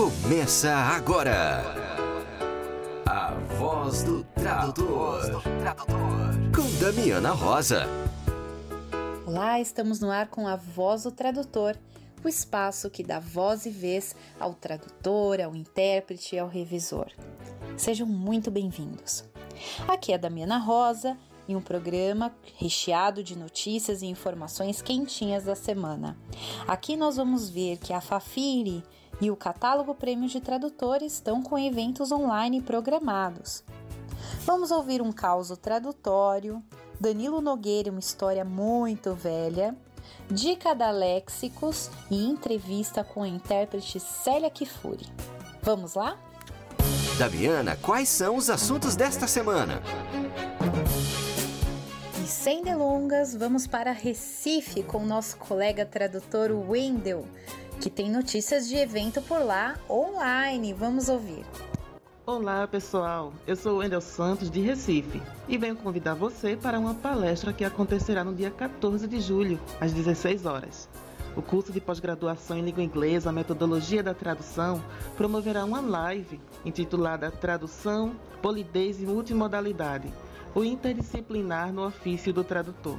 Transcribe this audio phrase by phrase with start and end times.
[0.00, 1.62] Começa agora.
[3.04, 5.42] A voz do tradutor.
[6.56, 7.84] Com Damiana Rosa.
[9.26, 11.76] Olá, estamos no ar com a voz do tradutor,
[12.24, 17.08] o espaço que dá voz e vez ao tradutor, ao intérprete e ao revisor.
[17.76, 19.22] Sejam muito bem-vindos.
[19.86, 21.14] Aqui é a Damiana Rosa
[21.46, 26.16] em um programa recheado de notícias e informações quentinhas da semana.
[26.66, 28.82] Aqui nós vamos ver que a Fafiri
[29.20, 33.62] e o Catálogo Prêmio de Tradutores estão com eventos online programados.
[34.44, 36.62] Vamos ouvir um caos tradutório,
[36.98, 39.76] Danilo Nogueira, uma história muito velha,
[40.30, 45.06] dica da Léxicos e entrevista com a intérprete Célia Kifuri.
[45.62, 46.16] Vamos lá?
[47.18, 49.82] Damiana, quais são os assuntos desta semana?
[52.30, 57.26] sem delongas, vamos para Recife com o nosso colega tradutor Wendel,
[57.80, 60.74] que tem notícias de evento por lá online.
[60.74, 61.44] Vamos ouvir.
[62.26, 67.54] Olá pessoal, eu sou Wendel Santos de Recife e venho convidar você para uma palestra
[67.54, 70.88] que acontecerá no dia 14 de julho, às 16 horas.
[71.34, 74.84] O curso de pós-graduação em língua inglesa, metodologia da tradução,
[75.16, 80.12] promoverá uma live intitulada Tradução, Polidez e Multimodalidade
[80.54, 82.98] o interdisciplinar no ofício do tradutor.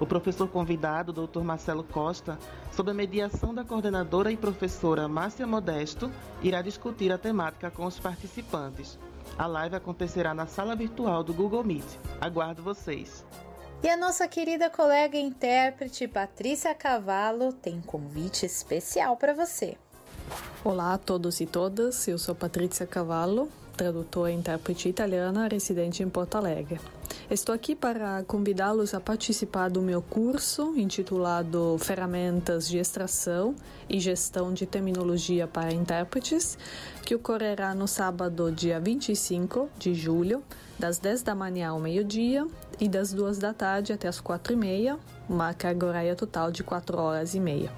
[0.00, 1.40] O professor convidado, Dr.
[1.40, 2.38] Marcelo Costa,
[2.72, 7.98] sob a mediação da coordenadora e professora Márcia Modesto, irá discutir a temática com os
[7.98, 8.98] participantes.
[9.36, 11.84] A live acontecerá na sala virtual do Google Meet.
[12.20, 13.24] Aguardo vocês.
[13.82, 19.76] E a nossa querida colega intérprete Patrícia Cavallo tem convite especial para você.
[20.64, 26.08] Olá a todos e todas, eu sou Patrícia Cavallo, tradutora e intérprete italiana residente em
[26.08, 26.80] Porto Alegre.
[27.30, 33.54] Estou aqui para convidá-los a participar do meu curso intitulado Ferramentas de Extração
[33.88, 36.56] e Gestão de Terminologia para Intérpretes,
[37.04, 40.42] que ocorrerá no sábado, dia 25 de julho,
[40.78, 42.46] das 10 da manhã ao meio-dia
[42.80, 46.62] e das 2 da tarde até as 4 e meia, uma carga horária total de
[46.62, 47.70] 4 horas e meia.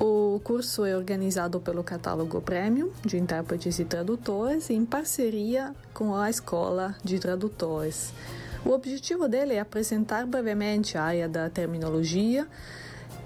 [0.00, 6.30] O curso é organizado pelo Catálogo Premium de Intérpretes e Tradutores em parceria com a
[6.30, 8.10] Escola de Tradutores.
[8.64, 12.48] O objetivo dele é apresentar brevemente a área da terminologia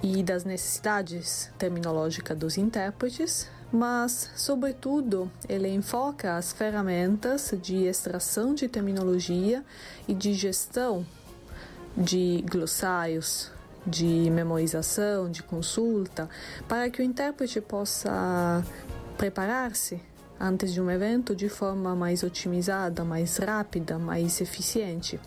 [0.03, 8.67] e das necessidades terminológicas dos intérpretes, mas, sobretudo, ele enfoca as ferramentas de extração de
[8.67, 9.65] terminologia
[10.09, 11.07] e de gestão
[11.97, 13.53] de glossários,
[13.87, 16.29] de memorização, de consulta,
[16.69, 18.65] para que o intérprete possa
[19.17, 20.01] preparar-se
[20.41, 25.21] antes de um evento de forma mais otimizada, mais rápida, mais eficiente.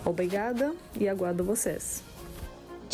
[0.04, 2.13] Obrigada e aguardo vocês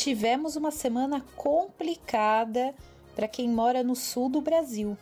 [0.00, 2.74] tivemos uma semana complicada
[3.14, 4.96] para quem mora no sul do Brasil.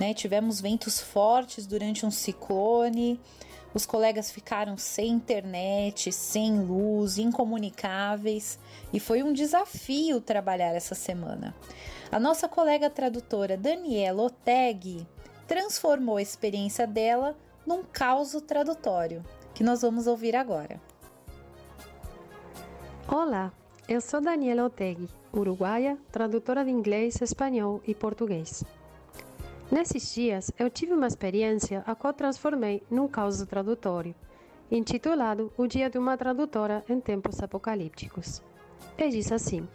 [0.00, 0.12] Né?
[0.12, 3.20] Tivemos ventos fortes durante um ciclone,
[3.72, 8.58] os colegas ficaram sem internet, sem luz, incomunicáveis
[8.92, 11.54] e foi um desafio trabalhar essa semana.
[12.10, 15.06] A nossa colega tradutora Daniela Oteg
[15.46, 20.80] transformou a experiência dela num caos tradutório, que nós vamos ouvir agora.
[23.06, 23.52] Olá,
[23.90, 28.62] eu sou Daniela Otegui, uruguaia, tradutora de inglês, espanhol e português.
[29.68, 34.14] Nesses dias, eu tive uma experiência a qual transformei num caos tradutório,
[34.70, 38.40] intitulado O Dia de uma Tradutora em Tempos Apocalípticos.
[38.96, 39.68] E diz assim: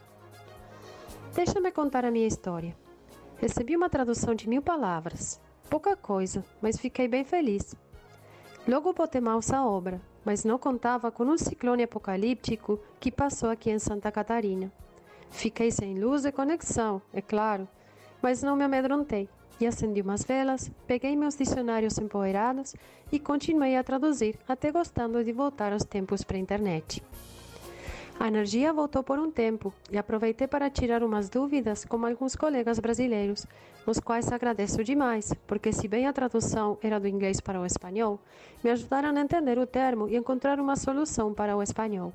[1.33, 2.73] Deixa-me contar a minha história.
[3.35, 7.75] Recebi uma tradução de mil palavras, pouca coisa, mas fiquei bem feliz.
[8.65, 13.69] Logo botei mãos à obra mas não contava com um ciclone apocalíptico que passou aqui
[13.69, 14.71] em Santa Catarina.
[15.29, 17.67] Fiquei sem luz e conexão, é claro,
[18.21, 19.29] mas não me amedrontei
[19.59, 22.75] e acendi umas velas, peguei meus dicionários empoeirados
[23.11, 27.03] e continuei a traduzir, até gostando de voltar aos tempos pré-internet.
[28.17, 32.79] A energia voltou por um tempo e aproveitei para tirar umas dúvidas com alguns colegas
[32.79, 33.45] brasileiros,
[33.85, 38.19] os quais agradeço demais, porque, se bem a tradução era do inglês para o espanhol,
[38.63, 42.13] me ajudaram a entender o termo e encontrar uma solução para o espanhol.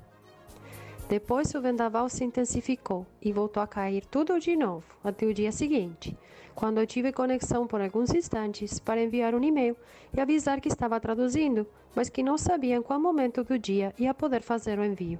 [1.07, 5.51] Depois o vendaval se intensificou e voltou a cair tudo de novo até o dia
[5.51, 6.17] seguinte,
[6.55, 9.77] quando eu tive conexão por alguns instantes para enviar um e-mail
[10.15, 14.13] e avisar que estava traduzindo, mas que não sabia em qual momento do dia ia
[14.13, 15.19] poder fazer o envio.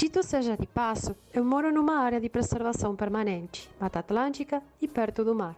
[0.00, 5.24] Dito seja de passo, eu moro numa área de preservação permanente, Mata Atlântica e perto
[5.24, 5.56] do mar.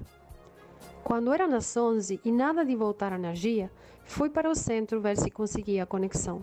[1.05, 3.71] Quando eram as 11 e nada de voltar a energia,
[4.07, 6.43] fui para o centro ver se conseguia conexão.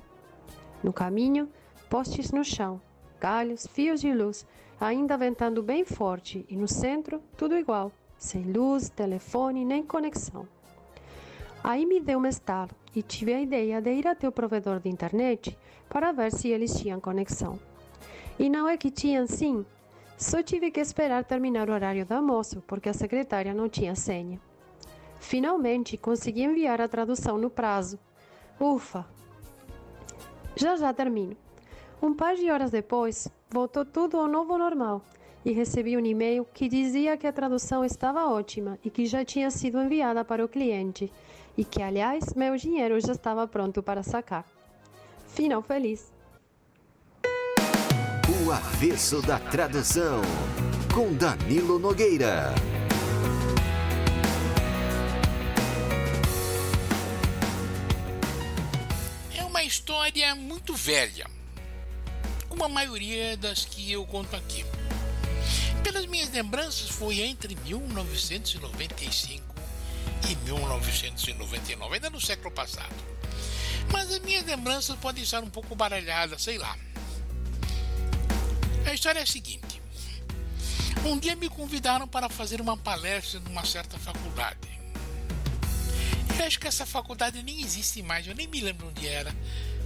[0.83, 1.49] No caminho,
[1.89, 2.79] postes no chão,
[3.19, 4.45] galhos, fios de luz,
[4.79, 10.47] ainda ventando bem forte, e no centro, tudo igual, sem luz, telefone nem conexão.
[11.63, 14.87] Aí me deu um estalo e tive a ideia de ir até o provedor de
[14.87, 15.57] internet
[15.89, 17.57] para ver se eles tinham conexão.
[18.39, 19.65] E não é que tinham sim.
[20.17, 24.39] Só tive que esperar terminar o horário do almoço, porque a secretária não tinha senha.
[25.19, 27.99] Finalmente consegui enviar a tradução no prazo.
[28.59, 29.05] Ufa!
[30.55, 31.35] Já já termino.
[32.01, 35.03] Um par de horas depois, voltou tudo ao novo normal
[35.43, 39.49] e recebi um e-mail que dizia que a tradução estava ótima e que já tinha
[39.49, 41.11] sido enviada para o cliente
[41.57, 44.45] e que, aliás, meu dinheiro já estava pronto para sacar.
[45.27, 46.11] Final feliz.
[48.47, 50.21] O avesso da tradução,
[50.95, 52.55] com Danilo Nogueira.
[59.35, 61.29] É uma história muito velha,
[62.47, 64.65] como a maioria das que eu conto aqui.
[65.83, 69.43] Pelas minhas lembranças, foi entre 1995
[70.29, 72.95] e 1999, ainda no século passado.
[73.91, 76.77] Mas as minhas lembranças podem estar um pouco baralhadas, sei lá.
[78.87, 79.81] A história é a seguinte:
[81.05, 84.57] um dia me convidaram para fazer uma palestra numa certa faculdade.
[86.39, 89.35] Eu acho que essa faculdade nem existe mais, eu nem me lembro onde era.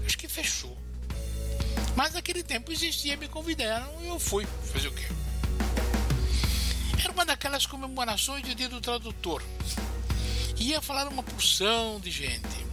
[0.05, 0.77] Acho que fechou.
[1.95, 4.45] Mas naquele tempo existia, me convidaram e eu fui.
[4.71, 5.07] Fazer o quê?
[7.03, 9.41] Era uma daquelas comemorações do dia do tradutor.
[10.57, 12.67] Ia falar uma porção de gente.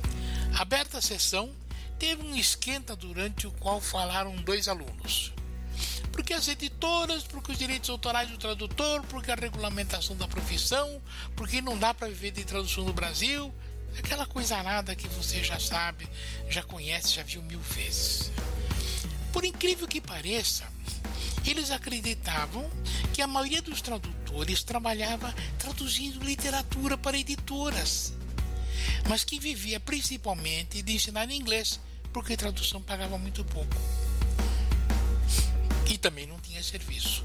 [0.58, 1.50] Aberta a sessão,
[1.98, 5.32] teve um esquenta durante o qual falaram dois alunos
[6.28, 11.00] porque as editoras, porque os direitos autorais do tradutor, porque a regulamentação da profissão,
[11.34, 13.50] porque não dá para viver de tradução no Brasil,
[13.98, 16.06] aquela coisa nada que você já sabe,
[16.50, 18.30] já conhece, já viu mil vezes.
[19.32, 20.70] Por incrível que pareça,
[21.46, 22.70] eles acreditavam
[23.14, 28.12] que a maioria dos tradutores trabalhava traduzindo literatura para editoras,
[29.08, 31.80] mas que vivia principalmente de ensinar inglês,
[32.12, 34.07] porque tradução pagava muito pouco
[35.98, 37.24] e também não tinha serviço.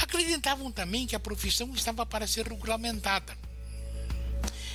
[0.00, 3.36] Acreditavam também que a profissão estava para ser regulamentada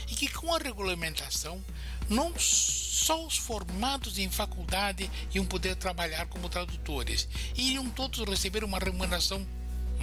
[0.09, 1.63] e que com a regulamentação
[2.09, 8.77] não só os formados em faculdade iam poder trabalhar como tradutores, iriam todos receber uma
[8.77, 9.47] remuneração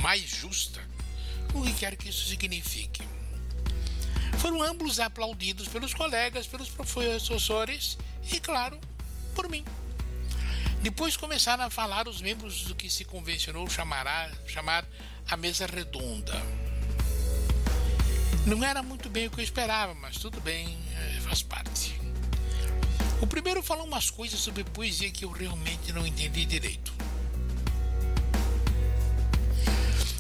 [0.01, 0.81] mais justa,
[1.55, 3.03] o que quer que isso signifique.
[4.39, 7.99] Foram ambos aplaudidos pelos colegas, pelos professores
[8.33, 8.81] e, claro,
[9.35, 9.65] por mim.
[10.83, 14.85] Depois começaram a falar os membros do que se convencionou chamará, chamar
[15.31, 16.35] a mesa redonda.
[18.45, 21.95] Não era muito bem o que eu esperava, mas tudo bem, eh, faz parte.
[23.21, 26.93] O primeiro falou umas coisas sobre poesia que eu realmente não entendi direito.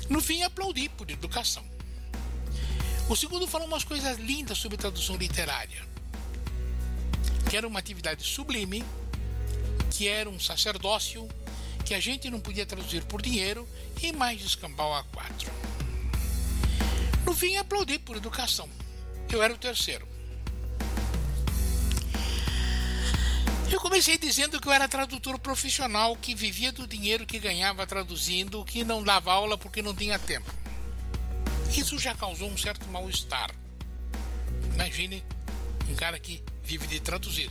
[0.09, 1.65] No fim, aplaudi por educação.
[3.09, 5.83] O segundo falou umas coisas lindas sobre tradução literária,
[7.51, 8.85] que era uma atividade sublime
[9.93, 11.29] que era um sacerdócio,
[11.85, 13.69] que a gente não podia traduzir por dinheiro
[14.01, 15.53] e mais escambau a quatro.
[17.27, 18.69] No fim, aplaudi por educação.
[19.31, 20.09] Eu era o terceiro.
[23.71, 28.65] Eu comecei dizendo que eu era tradutor profissional que vivia do dinheiro que ganhava traduzindo,
[28.65, 30.51] que não dava aula porque não tinha tempo.
[31.77, 33.51] Isso já causou um certo mal-estar.
[34.75, 35.23] Imagine
[35.89, 37.51] um cara que vive de traduzir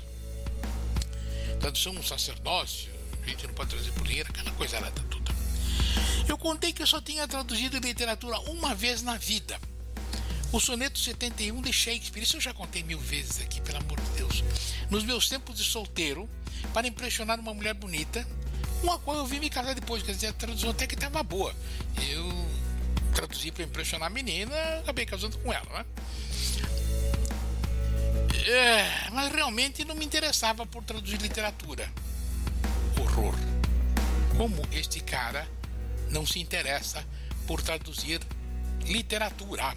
[1.62, 2.91] tradução um sacerdócio,
[3.24, 5.32] a gente não pode por dinheiro, aquela coisa lá toda.
[6.27, 9.60] Eu contei que eu só tinha traduzido literatura uma vez na vida.
[10.51, 14.10] O soneto 71 de Shakespeare, isso eu já contei mil vezes aqui, pelo amor de
[14.18, 14.44] Deus.
[14.89, 16.27] Nos meus tempos de solteiro,
[16.74, 18.27] para impressionar uma mulher bonita,
[18.82, 21.22] com a qual eu vim me casar depois, quer dizer, a tradução até que estava
[21.22, 21.56] boa.
[22.10, 22.27] Eu
[23.13, 25.86] traduzi para impressionar a menina, acabei casando com ela, né?
[28.47, 31.91] É, mas realmente não me interessava por traduzir literatura.
[33.00, 33.35] Horror.
[34.38, 35.47] Como este cara
[36.09, 37.05] não se interessa
[37.45, 38.19] por traduzir
[38.85, 39.75] literatura.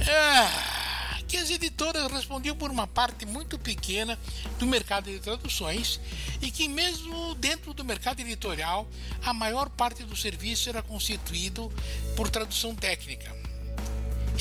[0.00, 4.18] É, que as editoras respondiam por uma parte muito pequena
[4.58, 6.00] do mercado de traduções
[6.40, 8.88] e que, mesmo dentro do mercado editorial,
[9.22, 11.70] a maior parte do serviço era constituído
[12.16, 13.37] por tradução técnica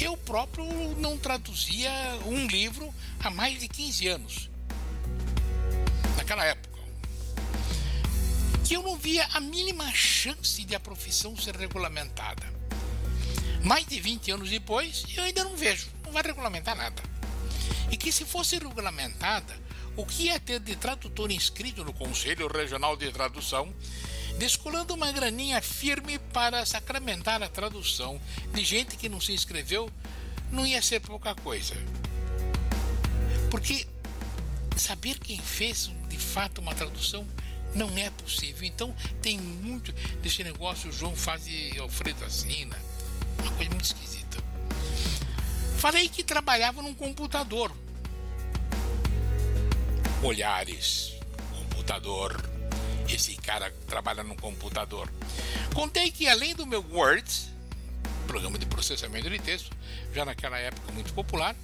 [0.05, 0.65] eu próprio
[0.97, 1.91] não traduzia
[2.25, 4.49] um livro há mais de 15 anos.
[6.15, 6.67] Naquela época.
[8.63, 12.45] que eu não via a mínima chance de a profissão ser regulamentada.
[13.63, 17.01] Mais de 20 anos depois, eu ainda não vejo, não vai regulamentar nada.
[17.89, 19.57] E que se fosse regulamentada,
[19.95, 23.73] o que ia ter de tradutor inscrito no Conselho Regional de Tradução,
[24.37, 28.19] descolando uma graninha firme para sacramentar a tradução
[28.53, 29.89] de gente que não se inscreveu,
[30.51, 31.75] não ia ser pouca coisa.
[33.49, 33.87] Porque
[34.77, 37.25] saber quem fez de fato uma tradução
[37.73, 38.63] não é possível.
[38.63, 39.91] Então tem muito
[40.21, 42.77] desse negócio, João faz de Alfredo Assina,
[43.39, 44.37] uma coisa muito esquisita.
[45.77, 47.71] Falei que trabalhava num computador.
[50.23, 51.13] Olhares,
[51.51, 52.46] computador.
[53.09, 55.11] Esse cara trabalha num computador.
[55.73, 57.29] Contei que além do meu Word,
[58.27, 59.75] programa de processamento de texto,
[60.13, 61.55] já naquela época muito popular,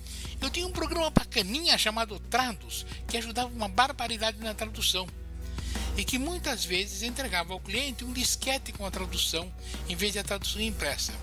[0.42, 5.08] eu tinha um programa bacaninha chamado Trados, que ajudava uma barbaridade na tradução
[5.98, 9.52] e que muitas vezes entregava ao cliente um disquete com a tradução
[9.88, 11.14] em vez da tradução impressa.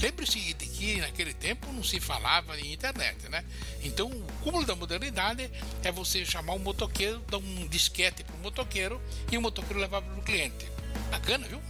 [0.00, 3.44] Lembre-se de que naquele tempo não se falava em internet, né?
[3.82, 5.50] Então o cúmulo da modernidade
[5.84, 10.06] é você chamar um motoqueiro, dar um disquete para o motoqueiro e o motoqueiro levava
[10.06, 10.66] para o cliente.
[11.10, 11.60] Bacana, viu?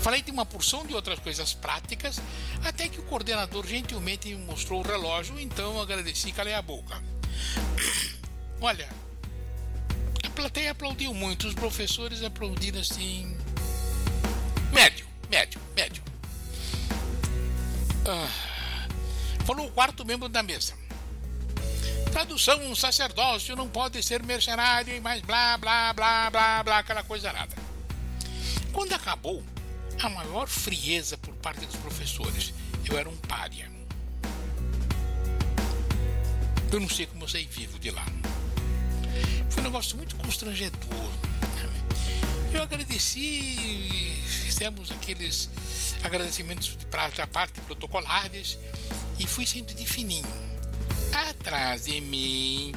[0.00, 2.20] Falei de uma porção de outras coisas práticas,
[2.64, 7.02] até que o coordenador gentilmente me mostrou o relógio, então agradeci e calei a boca.
[8.60, 8.88] Olha,
[10.24, 13.35] a plateia aplaudiu muito, os professores aplaudiram assim.
[14.76, 16.02] Médio, médio, médio.
[18.06, 18.86] Ah,
[19.46, 20.74] falou o quarto membro da mesa.
[22.12, 27.02] Tradução, um sacerdócio não pode ser mercenário e mais blá, blá, blá, blá, blá, aquela
[27.02, 27.56] coisa nada.
[28.70, 29.42] Quando acabou,
[30.02, 32.52] a maior frieza por parte dos professores.
[32.84, 33.70] Eu era um pária.
[36.70, 38.04] Eu não sei como eu saí vivo de lá.
[39.48, 41.10] Foi um negócio muito constrangedor.
[42.52, 44.16] Eu agradeci,
[44.56, 45.50] fizemos aqueles
[46.02, 46.78] agradecimentos
[47.14, 48.58] da parte protocolares
[49.18, 50.26] e fui sendo de fininho.
[51.28, 52.74] Atrás de mim,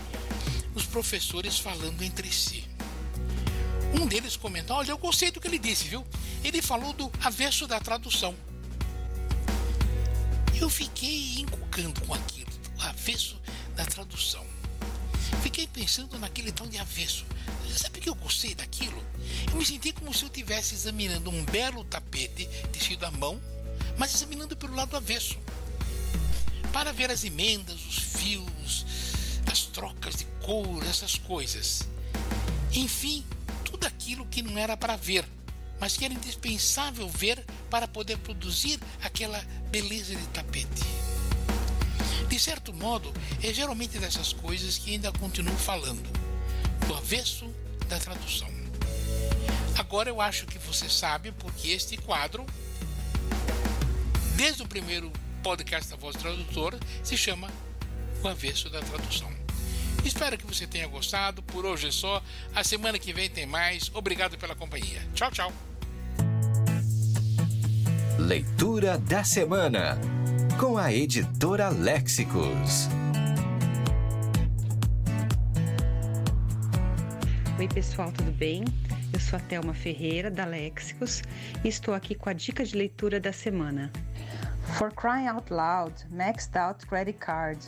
[0.76, 2.68] os professores falando entre si.
[3.98, 6.06] Um deles comentou: Olha, eu gostei do que ele disse, viu?
[6.44, 8.36] Ele falou do avesso da tradução.
[10.60, 13.40] Eu fiquei encucando com aquilo, o avesso
[13.74, 14.46] da tradução.
[15.42, 17.26] Fiquei pensando naquele tom de avesso.
[17.76, 19.02] Sabe que eu gostei daquilo?
[19.50, 23.40] Eu me senti como se eu estivesse examinando um belo tapete tecido à mão,
[23.98, 25.38] mas examinando pelo lado avesso.
[26.74, 28.86] Para ver as emendas, os fios,
[29.52, 31.88] as trocas de cor, essas coisas.
[32.72, 33.26] Enfim,
[33.64, 35.26] tudo aquilo que não era para ver,
[35.80, 39.40] mas que era indispensável ver para poder produzir aquela
[39.72, 40.84] beleza de tapete.
[42.28, 46.08] De certo modo, é geralmente dessas coisas que ainda continuo falando,
[46.90, 47.46] do avesso
[47.88, 48.50] da tradução.
[49.78, 52.44] Agora eu acho que você sabe porque este quadro,
[54.36, 55.12] desde o primeiro
[55.44, 57.48] podcast da Voz Tradutora, se chama
[58.24, 59.32] O Avesso da Tradução.
[60.04, 61.44] Espero que você tenha gostado.
[61.44, 62.24] Por hoje é só.
[62.56, 63.92] A semana que vem tem mais.
[63.94, 65.06] Obrigado pela companhia.
[65.14, 65.54] Tchau, tchau.
[68.18, 69.96] Leitura da semana
[70.60, 72.90] com a editora Léxicos.
[77.60, 78.64] Oi, pessoal, tudo bem?
[79.12, 81.22] Eu sou a Thelma Ferreira, da Léxicos,
[81.62, 83.92] e estou aqui com a dica de leitura da semana.
[84.78, 87.60] For crying out loud, maxed out credit card,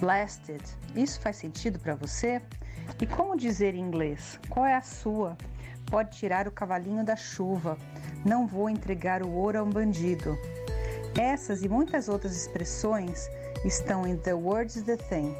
[0.00, 0.62] blasted.
[0.96, 2.40] Isso faz sentido para você?
[2.98, 4.40] E como dizer em inglês?
[4.48, 5.36] Qual é a sua?
[5.90, 7.76] Pode tirar o cavalinho da chuva.
[8.24, 10.38] Não vou entregar o ouro a um bandido.
[11.18, 13.28] Essas e muitas outras expressões
[13.62, 15.36] estão em The Words The Thing,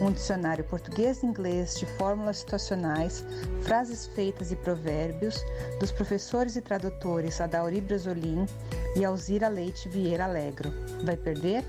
[0.00, 3.24] um dicionário português-inglês de fórmulas situacionais,
[3.62, 5.42] frases feitas e provérbios
[5.80, 8.46] dos professores e tradutores Adauri Brasolim
[8.94, 10.72] e Alzira Leite Vieira Alegro.
[11.04, 11.64] Vai perder?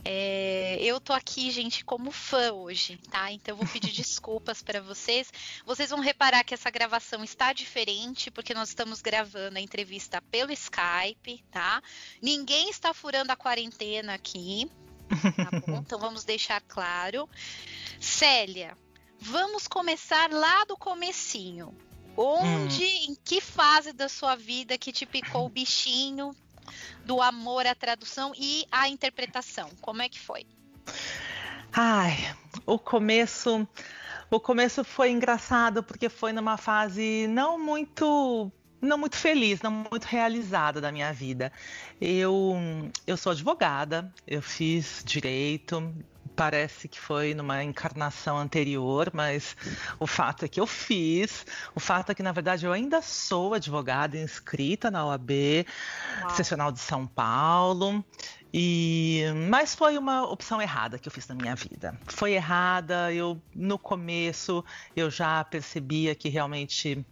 [0.04, 3.32] É, eu tô aqui, gente, como fã hoje, tá?
[3.32, 5.32] Então eu vou pedir desculpas para vocês.
[5.68, 10.52] Vocês vão reparar que essa gravação está diferente, porque nós estamos gravando a entrevista pelo
[10.52, 11.80] Skype, tá?
[12.20, 14.68] Ninguém está furando a quarentena aqui,
[15.36, 15.78] tá bom?
[15.86, 17.30] Então vamos deixar claro.
[18.00, 18.76] Célia,
[19.20, 21.78] vamos começar lá do comecinho.
[22.16, 23.06] Onde, hum.
[23.10, 26.36] em que fase da sua vida que te picou o bichinho
[27.06, 29.70] do amor à tradução e à interpretação?
[29.82, 30.46] Como é que foi?
[31.74, 33.68] Ai, o começo,
[34.30, 38.52] o começo foi engraçado porque foi numa fase não muito
[38.82, 41.52] não muito feliz, não muito realizada da minha vida.
[42.00, 42.56] Eu,
[43.06, 45.94] eu sou advogada, eu fiz direito,
[46.36, 49.56] parece que foi numa encarnação anterior, mas
[50.00, 51.46] o fato é que eu fiz.
[51.76, 55.32] O fato é que, na verdade, eu ainda sou advogada inscrita na OAB
[56.22, 56.30] Uau.
[56.32, 58.04] Seccional de São Paulo.
[58.54, 61.98] E mas foi uma opção errada que eu fiz na minha vida.
[62.08, 63.14] Foi errada.
[63.14, 64.64] Eu no começo
[64.96, 67.06] eu já percebia que realmente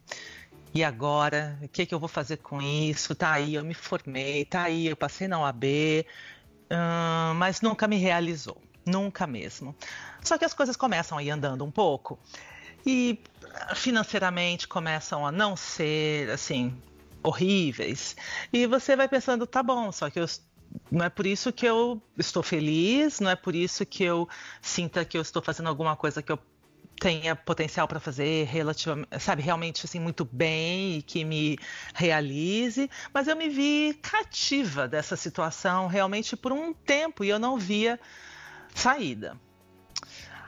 [0.73, 3.15] e agora, o que, que eu vou fazer com isso?
[3.15, 7.97] Tá aí, eu me formei, tá aí, eu passei na OAB, uh, mas nunca me
[7.97, 8.61] realizou.
[8.89, 9.75] Nunca mesmo.
[10.21, 12.19] Só que as coisas começam a ir andando um pouco
[12.85, 13.21] e
[13.75, 16.75] financeiramente começam a não ser assim
[17.21, 18.15] horríveis.
[18.51, 20.25] E você vai pensando, tá bom, só que eu
[20.91, 24.27] não é por isso que eu estou feliz, não é por isso que eu
[24.61, 26.39] sinta que eu estou fazendo alguma coisa que eu
[26.99, 31.57] tenha potencial para fazer relativamente, sabe, realmente assim muito bem e que me
[31.95, 37.57] realize, mas eu me vi cativa dessa situação realmente por um tempo e eu não
[37.57, 37.97] via
[38.73, 39.37] saída.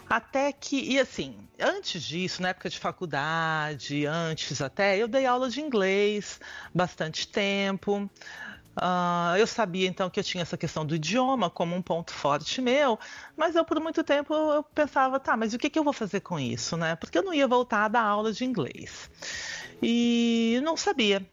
[0.09, 5.49] Até que, e assim, antes disso, na época de faculdade, antes até, eu dei aula
[5.49, 6.37] de inglês
[6.75, 8.09] bastante tempo.
[8.75, 12.61] Uh, eu sabia então que eu tinha essa questão do idioma como um ponto forte
[12.61, 12.97] meu,
[13.35, 16.21] mas eu por muito tempo eu pensava, tá, mas o que, que eu vou fazer
[16.21, 16.95] com isso, né?
[16.95, 19.09] Porque eu não ia voltar a dar aula de inglês.
[19.81, 21.25] E não sabia.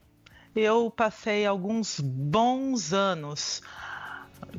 [0.55, 3.61] Eu passei alguns bons anos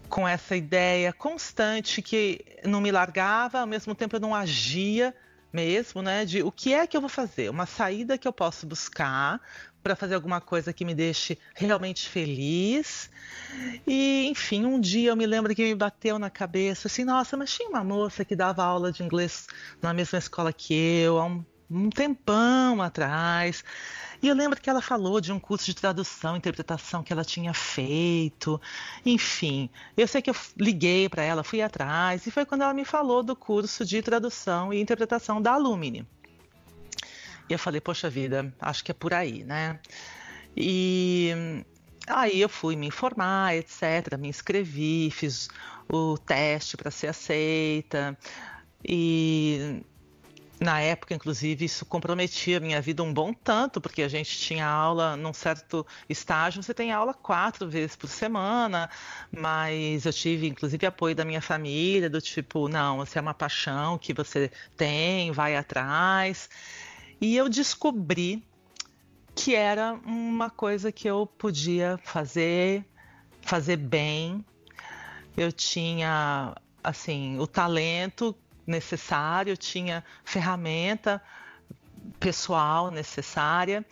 [0.08, 5.16] com essa ideia constante que não me largava, ao mesmo tempo eu não agia
[5.52, 6.26] mesmo, né?
[6.26, 7.50] De o que é que eu vou fazer?
[7.50, 9.42] Uma saída que eu posso buscar
[9.82, 13.10] para fazer alguma coisa que me deixe realmente feliz.
[13.88, 17.54] E, enfim, um dia eu me lembro que me bateu na cabeça assim: nossa, mas
[17.54, 19.48] tinha uma moça que dava aula de inglês
[19.82, 23.64] na mesma escola que eu, há um, um tempão atrás.
[24.22, 27.24] E eu lembro que ela falou de um curso de tradução e interpretação que ela
[27.24, 28.60] tinha feito.
[29.06, 32.84] Enfim, eu sei que eu liguei para ela, fui atrás, e foi quando ela me
[32.84, 36.06] falou do curso de tradução e interpretação da Alumni.
[37.50, 39.80] E eu falei, poxa vida, acho que é por aí, né?
[40.56, 41.32] E
[42.08, 44.18] aí eu fui me informar, etc.
[44.20, 45.48] Me inscrevi, fiz
[45.88, 48.18] o teste para ser aceita.
[48.84, 49.82] E
[50.60, 54.68] na época, inclusive, isso comprometia a minha vida um bom tanto, porque a gente tinha
[54.68, 58.90] aula num certo estágio, você tem aula quatro vezes por semana,
[59.32, 63.98] mas eu tive, inclusive, apoio da minha família, do tipo, não, você é uma paixão
[63.98, 66.50] que você tem, vai atrás.
[67.22, 68.44] E eu descobri
[69.34, 72.84] que era uma coisa que eu podia fazer,
[73.42, 74.44] fazer bem.
[75.38, 78.36] Eu tinha, assim, o talento
[78.70, 81.22] necessário, tinha ferramenta
[82.20, 83.86] pessoal necessária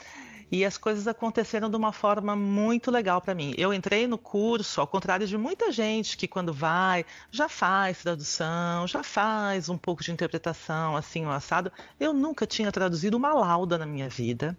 [0.52, 3.54] e as coisas aconteceram de uma forma muito legal para mim.
[3.58, 8.88] Eu entrei no curso, ao contrário de muita gente que quando vai já faz tradução,
[8.88, 11.72] já faz um pouco de interpretação, assim, o assado.
[12.00, 14.58] Eu nunca tinha traduzido uma lauda na minha vida.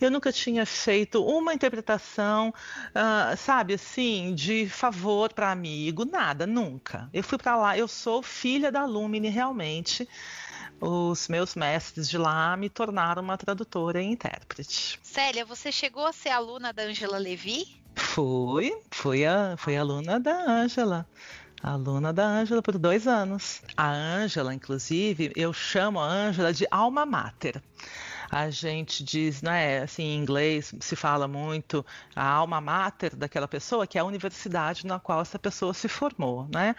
[0.00, 7.08] Eu nunca tinha feito uma interpretação, uh, sabe, assim, de favor para amigo, nada, nunca.
[7.12, 10.08] Eu fui para lá, eu sou filha da Lumine realmente
[10.80, 14.98] os meus mestres de lá me tornaram uma tradutora e intérprete.
[15.02, 17.66] Célia, você chegou a ser aluna da Angela Levi?
[17.94, 21.06] Fui, fui, a, fui aluna da Angela.
[21.62, 23.62] Aluna da Ângela por dois anos.
[23.76, 27.62] A Ângela, inclusive, eu chamo a Ângela de alma mater
[28.30, 31.84] a gente diz, né, assim, em inglês se fala muito
[32.14, 36.48] a alma mater daquela pessoa, que é a universidade na qual essa pessoa se formou,
[36.52, 36.74] né?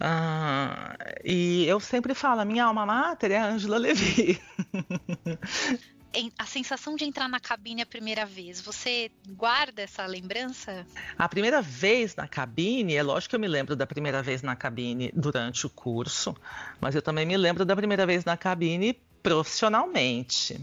[0.00, 4.40] Ah, e eu sempre falo, a minha alma mater é a Angela Levi.
[6.38, 8.60] a sensação de entrar na cabine a primeira vez?
[8.60, 10.86] Você guarda essa lembrança?
[11.16, 14.54] A primeira vez na cabine, é lógico que eu me lembro da primeira vez na
[14.54, 16.36] cabine durante o curso,
[16.80, 20.60] mas eu também me lembro da primeira vez na cabine profissionalmente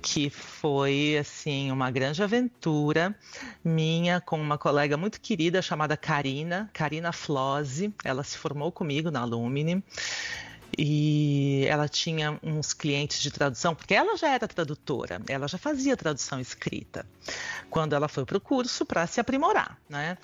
[0.00, 3.12] que foi assim uma grande aventura
[3.64, 7.92] minha com uma colega muito querida chamada Karina, Karina Flose.
[8.04, 9.82] Ela se formou comigo na Lumine
[10.78, 15.96] e ela tinha uns clientes de tradução, porque ela já era tradutora, ela já fazia
[15.96, 17.06] tradução escrita,
[17.70, 20.18] quando ela foi para o curso para se aprimorar, né?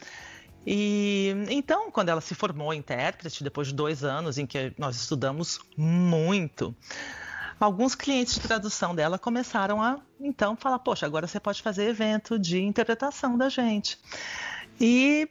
[0.65, 5.59] E então, quando ela se formou intérprete, depois de dois anos em que nós estudamos
[5.77, 6.75] muito,
[7.65, 12.39] alguns clientes de tradução dela começaram a então falar: Poxa, agora você pode fazer evento
[12.39, 13.99] de interpretação da gente.
[14.81, 15.29] E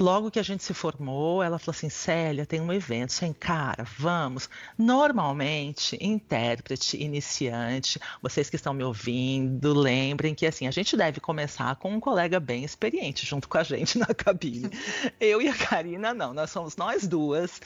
[0.00, 3.84] logo que a gente se formou, ela falou assim: Célia, tem um evento, você encara,
[3.84, 4.48] vamos.
[4.78, 11.76] Normalmente, intérprete, iniciante, vocês que estão me ouvindo, lembrem que assim, a gente deve começar
[11.76, 14.70] com um colega bem experiente junto com a gente na cabine.
[15.20, 17.60] Eu e a Karina, não, nós somos nós duas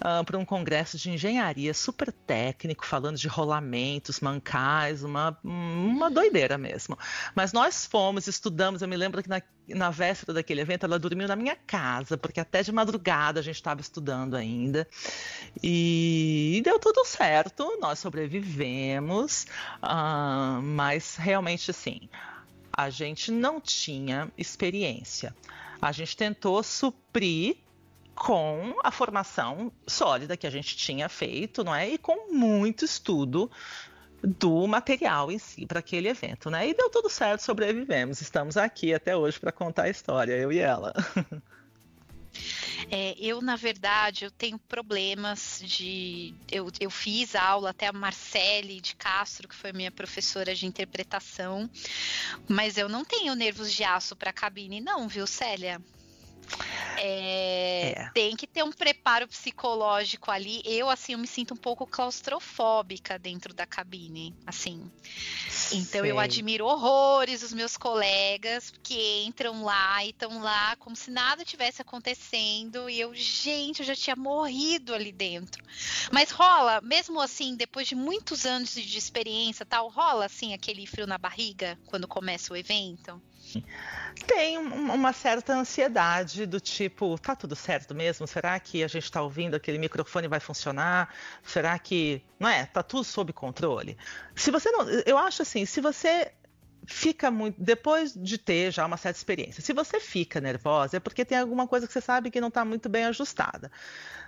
[0.00, 6.58] uh, para um congresso de engenharia super técnico, falando de rolamentos, mancais, uma, uma doideira
[6.58, 6.98] mesmo.
[7.34, 11.28] Mas nós fomos, estudamos, eu me lembro que na, na véspera daquele evento ela dormiu
[11.28, 14.86] na minha casa, porque até de madrugada a gente estava estudando ainda.
[15.62, 19.46] E, e, deu tudo certo, nós sobrevivemos,
[19.82, 22.08] uh, mas realmente assim,
[22.72, 25.34] a gente não tinha experiência.
[25.80, 27.56] A gente tentou suprir
[28.16, 31.88] com a formação sólida que a gente tinha feito, não é?
[31.90, 33.50] E com muito estudo
[34.22, 36.68] do material em si para aquele evento, né?
[36.68, 38.20] E deu tudo certo, sobrevivemos.
[38.20, 40.92] Estamos aqui até hoje para contar a história, eu e ela.
[42.90, 46.34] É, eu, na verdade, eu tenho problemas de.
[46.50, 51.68] Eu, eu fiz aula até a Marcele de Castro, que foi minha professora de interpretação,
[52.46, 55.80] mas eu não tenho nervos de aço para cabine, não, viu, Célia?
[56.98, 58.10] É, é.
[58.14, 60.62] Tem que ter um preparo psicológico ali.
[60.64, 64.90] Eu, assim, eu me sinto um pouco claustrofóbica dentro da cabine, assim.
[65.72, 66.10] Então Sei.
[66.10, 71.44] eu admiro horrores os meus colegas que entram lá e estão lá como se nada
[71.44, 72.88] tivesse acontecendo.
[72.88, 75.62] E eu, gente, eu já tinha morrido ali dentro.
[76.10, 81.06] Mas rola, mesmo assim, depois de muitos anos de experiência tal, rola assim aquele frio
[81.06, 83.20] na barriga quando começa o evento?
[84.26, 88.26] Tem uma certa ansiedade do tipo, tá tudo certo mesmo?
[88.26, 91.14] Será que a gente está ouvindo aquele microfone vai funcionar?
[91.42, 92.66] Será que, não é?
[92.66, 93.96] Tá tudo sob controle?
[94.34, 96.32] Se você não, eu acho assim, se você
[96.86, 99.62] fica muito depois de ter já uma certa experiência.
[99.62, 102.64] Se você fica nervosa é porque tem alguma coisa que você sabe que não está
[102.64, 103.70] muito bem ajustada.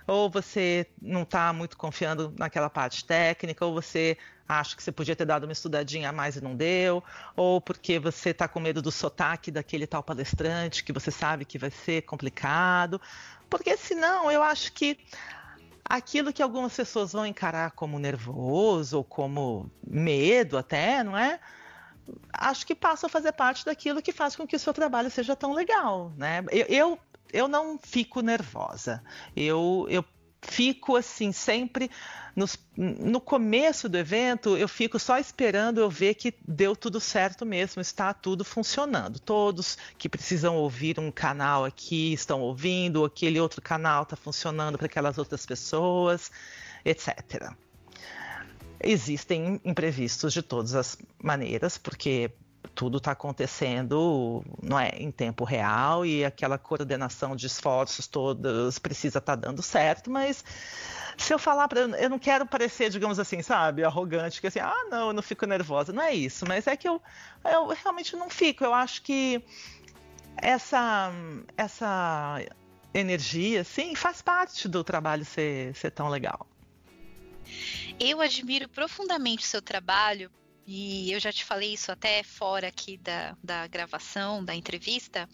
[0.05, 4.17] Ou você não está muito confiando naquela parte técnica, ou você
[4.47, 7.03] acha que você podia ter dado uma estudadinha a mais e não deu,
[7.35, 11.59] ou porque você está com medo do sotaque daquele tal palestrante que você sabe que
[11.59, 12.99] vai ser complicado.
[13.47, 14.97] Porque senão eu acho que
[15.85, 21.39] aquilo que algumas pessoas vão encarar como nervoso ou como medo até, não é?
[22.31, 25.35] Acho que passa a fazer parte daquilo que faz com que o seu trabalho seja
[25.35, 26.43] tão legal, né?
[26.51, 26.99] Eu, eu,
[27.31, 29.03] eu não fico nervosa.
[29.35, 30.03] Eu, eu
[30.41, 31.91] fico assim sempre
[32.35, 37.45] nos, no começo do evento eu fico só esperando eu ver que deu tudo certo
[37.45, 43.61] mesmo está tudo funcionando todos que precisam ouvir um canal aqui estão ouvindo aquele outro
[43.61, 46.31] canal está funcionando para aquelas outras pessoas
[46.85, 47.53] etc
[48.81, 52.31] existem imprevistos de todas as maneiras porque
[52.75, 59.19] tudo está acontecendo não é em tempo real e aquela coordenação de esforços todos precisa
[59.19, 60.43] estar tá dando certo, mas
[61.17, 64.85] se eu falar para eu não quero parecer, digamos assim, sabe, arrogante, que assim, ah,
[64.89, 67.01] não, eu não fico nervosa, não é isso, mas é que eu,
[67.43, 68.63] eu realmente não fico.
[68.63, 69.43] Eu acho que
[70.37, 71.11] essa
[71.57, 72.39] essa
[72.93, 76.47] energia, sim, faz parte do trabalho ser, ser tão legal.
[77.99, 80.31] Eu admiro profundamente o seu trabalho
[80.65, 85.27] e eu já te falei isso até fora aqui da, da gravação, da entrevista,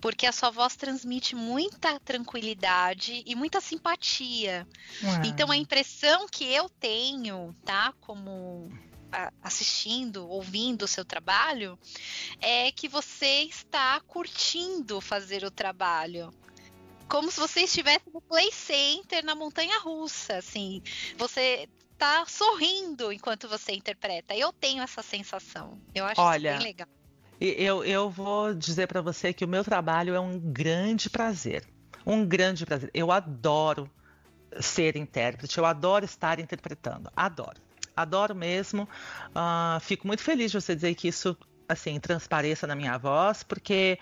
[0.00, 4.64] porque a sua voz transmite muita tranquilidade e muita simpatia.
[5.24, 8.70] Então a impressão que eu tenho, tá, como
[9.42, 11.76] assistindo, ouvindo o seu trabalho,
[12.40, 16.32] é que você está curtindo fazer o trabalho
[17.08, 20.82] como se você estivesse no play center na montanha russa, assim.
[21.16, 21.68] Você
[21.98, 24.34] tá sorrindo enquanto você interpreta.
[24.34, 25.80] Eu tenho essa sensação.
[25.94, 26.88] Eu acho Olha, bem legal.
[27.40, 31.64] Eu, eu vou dizer para você que o meu trabalho é um grande prazer.
[32.04, 32.90] Um grande prazer.
[32.94, 33.90] Eu adoro
[34.60, 37.10] ser intérprete, eu adoro estar interpretando.
[37.14, 37.60] Adoro.
[37.94, 38.88] adoro mesmo.
[39.30, 41.36] Uh, fico muito feliz de você dizer que isso
[41.68, 43.98] assim transpareça na minha voz, porque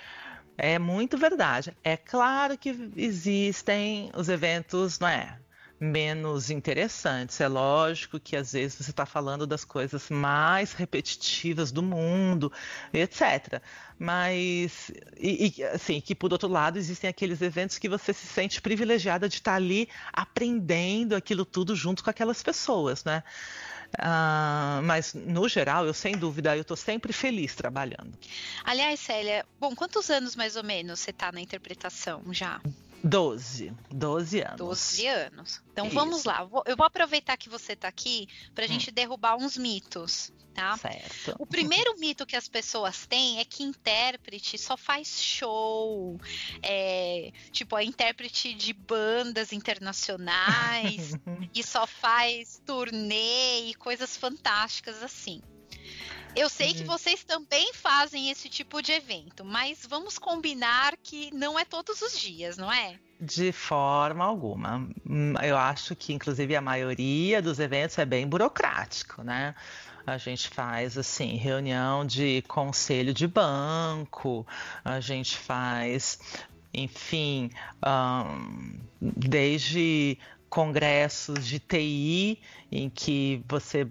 [0.56, 1.76] é muito verdade.
[1.82, 5.38] É claro que existem os eventos, não é?
[5.84, 7.40] Menos interessantes.
[7.40, 12.52] É lógico que às vezes você está falando das coisas mais repetitivas do mundo,
[12.92, 13.60] etc.
[13.98, 18.60] Mas, e, e, assim, que por outro lado existem aqueles eventos que você se sente
[18.60, 23.22] privilegiada de estar tá ali aprendendo aquilo tudo junto com aquelas pessoas, né?
[23.94, 28.12] Uh, mas, no geral, eu sem dúvida, eu estou sempre feliz trabalhando.
[28.64, 32.60] Aliás, Célia, bom, quantos anos mais ou menos você está na interpretação já?
[33.04, 33.70] Doze.
[33.90, 34.56] Doze anos.
[34.56, 35.62] Doze anos.
[35.70, 35.94] Então Isso.
[35.94, 36.48] vamos lá.
[36.64, 38.70] Eu vou aproveitar que você está aqui para a hum.
[38.72, 40.74] gente derrubar uns mitos, tá?
[40.78, 41.36] Certo.
[41.38, 46.18] O primeiro mito que as pessoas têm é que intérprete só faz show,
[46.62, 51.12] é, tipo a intérprete de bandas internacionais
[51.54, 55.42] e só faz turnê e coisas fantásticas assim.
[56.36, 56.86] Eu sei que uhum.
[56.86, 62.18] vocês também fazem esse tipo de evento, mas vamos combinar que não é todos os
[62.18, 62.98] dias, não é?
[63.20, 64.88] De forma alguma.
[65.08, 69.54] Hum, eu acho que, inclusive, a maioria dos eventos é bem burocrático, né?
[70.06, 74.46] A gente faz assim reunião de conselho de banco,
[74.84, 76.18] a gente faz,
[76.74, 80.18] enfim, um, desde
[80.50, 83.88] congressos de TI em que você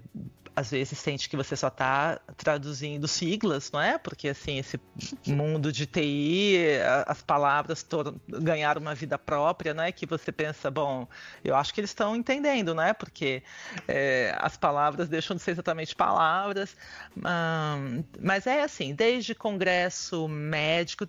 [0.56, 3.98] às vezes sente que você só está traduzindo siglas, não é?
[3.98, 4.80] Porque assim, esse
[5.26, 6.58] mundo de TI,
[7.06, 7.84] as palavras
[8.28, 9.90] ganharam uma vida própria, não é?
[9.90, 11.08] Que você pensa, bom,
[11.42, 12.92] eu acho que eles estão entendendo, não é?
[12.92, 13.42] Porque
[13.88, 16.76] é, as palavras deixam de ser exatamente palavras.
[17.16, 21.06] Hum, mas é assim, desde congresso médico,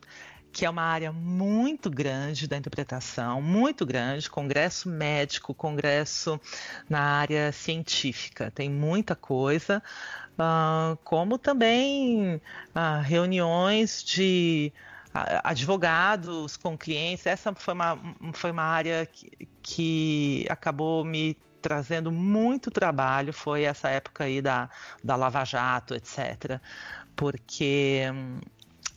[0.56, 6.40] que é uma área muito grande da interpretação, muito grande, congresso médico, congresso
[6.90, 9.84] na área científica, tem muita coisa,
[10.40, 14.72] uh, como também uh, reuniões de
[15.44, 17.26] advogados com clientes.
[17.26, 18.00] Essa foi uma,
[18.32, 24.70] foi uma área que, que acabou me trazendo muito trabalho, foi essa época aí da,
[25.04, 26.62] da Lava Jato, etc.
[27.14, 28.04] Porque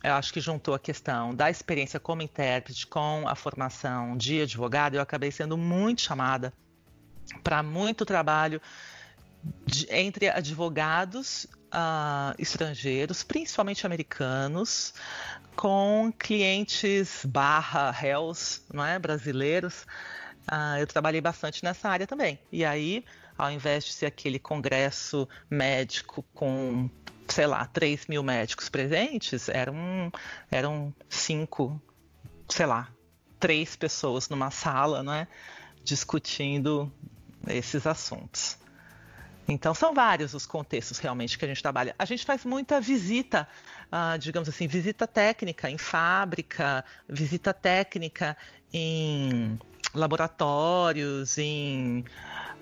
[0.03, 4.95] eu acho que juntou a questão da experiência como intérprete com a formação de advogado,
[4.95, 6.53] eu acabei sendo muito chamada
[7.43, 8.61] para muito trabalho
[9.65, 14.93] de, entre advogados uh, estrangeiros, principalmente americanos,
[15.55, 19.83] com clientes barra réus, não é, brasileiros.
[20.51, 22.39] Uh, eu trabalhei bastante nessa área também.
[22.51, 23.05] E aí,
[23.37, 26.89] ao invés de ser aquele congresso médico com
[27.29, 30.11] sei lá, 3 mil médicos presentes, eram,
[30.51, 31.81] eram cinco,
[32.47, 32.89] sei lá,
[33.39, 35.27] três pessoas numa sala, não é?
[35.83, 36.91] Discutindo
[37.47, 38.57] esses assuntos.
[39.47, 41.95] Então, são vários os contextos realmente que a gente trabalha.
[41.97, 43.47] A gente faz muita visita,
[43.87, 48.37] uh, digamos assim, visita técnica em fábrica, visita técnica
[48.71, 49.57] em
[49.93, 52.05] laboratórios, em.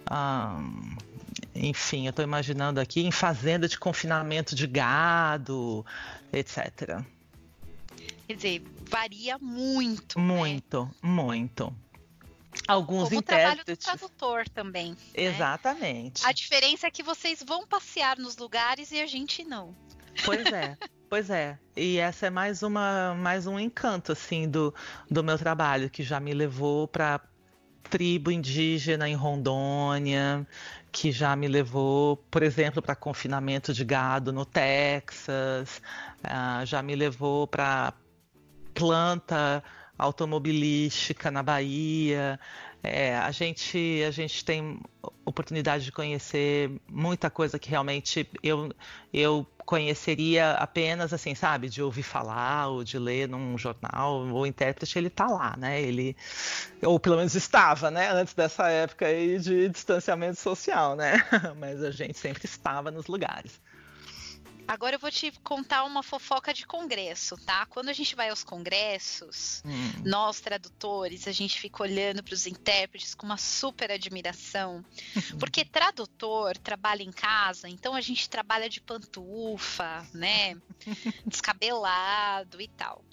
[0.10, 0.98] Uh,
[1.54, 5.86] enfim, eu estou imaginando aqui em fazenda de confinamento de gado,
[6.32, 7.04] etc.
[8.28, 10.20] Quer dizer, varia muito.
[10.20, 10.92] Muito, né?
[11.04, 11.76] muito.
[12.68, 13.86] Alguns Como intérpretes.
[13.86, 14.92] O trabalho do tradutor também.
[14.92, 14.98] Né?
[15.14, 16.24] Exatamente.
[16.24, 16.30] Né?
[16.30, 19.76] A diferença é que vocês vão passear nos lugares e a gente não.
[20.26, 20.78] Pois é.
[21.10, 24.76] Pois é, e essa é mais uma mais um encanto assim do,
[25.10, 27.22] do meu trabalho que já me levou para
[27.90, 30.46] tribo indígena em Rondônia,
[30.92, 35.82] que já me levou, por exemplo, para confinamento de gado no Texas,
[36.24, 37.94] uh, já me levou para
[38.74, 39.64] planta
[39.98, 42.40] automobilística na Bahia.
[42.84, 44.80] É, a gente a gente tem
[45.26, 48.72] oportunidade de conhecer muita coisa que realmente eu
[49.14, 54.98] eu conheceria apenas assim, sabe, de ouvir falar ou de ler num jornal, o intérprete
[54.98, 55.82] ele tá lá, né?
[55.82, 56.16] Ele
[56.82, 61.16] ou pelo menos estava, né, antes dessa época aí de distanciamento social, né?
[61.60, 63.60] Mas a gente sempre estava nos lugares.
[64.68, 67.66] Agora eu vou te contar uma fofoca de congresso, tá?
[67.68, 70.02] Quando a gente vai aos congressos, hum.
[70.04, 74.84] nós tradutores, a gente fica olhando para os intérpretes com uma super admiração,
[75.40, 80.56] porque tradutor trabalha em casa, então a gente trabalha de pantufa, né?
[81.26, 83.04] Descabelado e tal.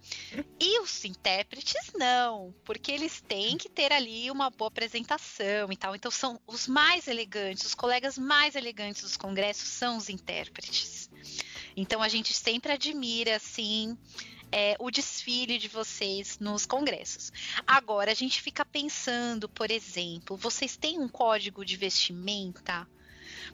[0.60, 5.94] E os intérpretes não, porque eles têm que ter ali uma boa apresentação e tal.
[5.94, 11.08] Então são os mais elegantes, os colegas mais elegantes dos congressos são os intérpretes.
[11.76, 13.96] Então a gente sempre admira assim
[14.52, 17.32] é, o desfile de vocês nos congressos.
[17.66, 22.86] Agora a gente fica pensando, por exemplo, vocês têm um código de vestimenta?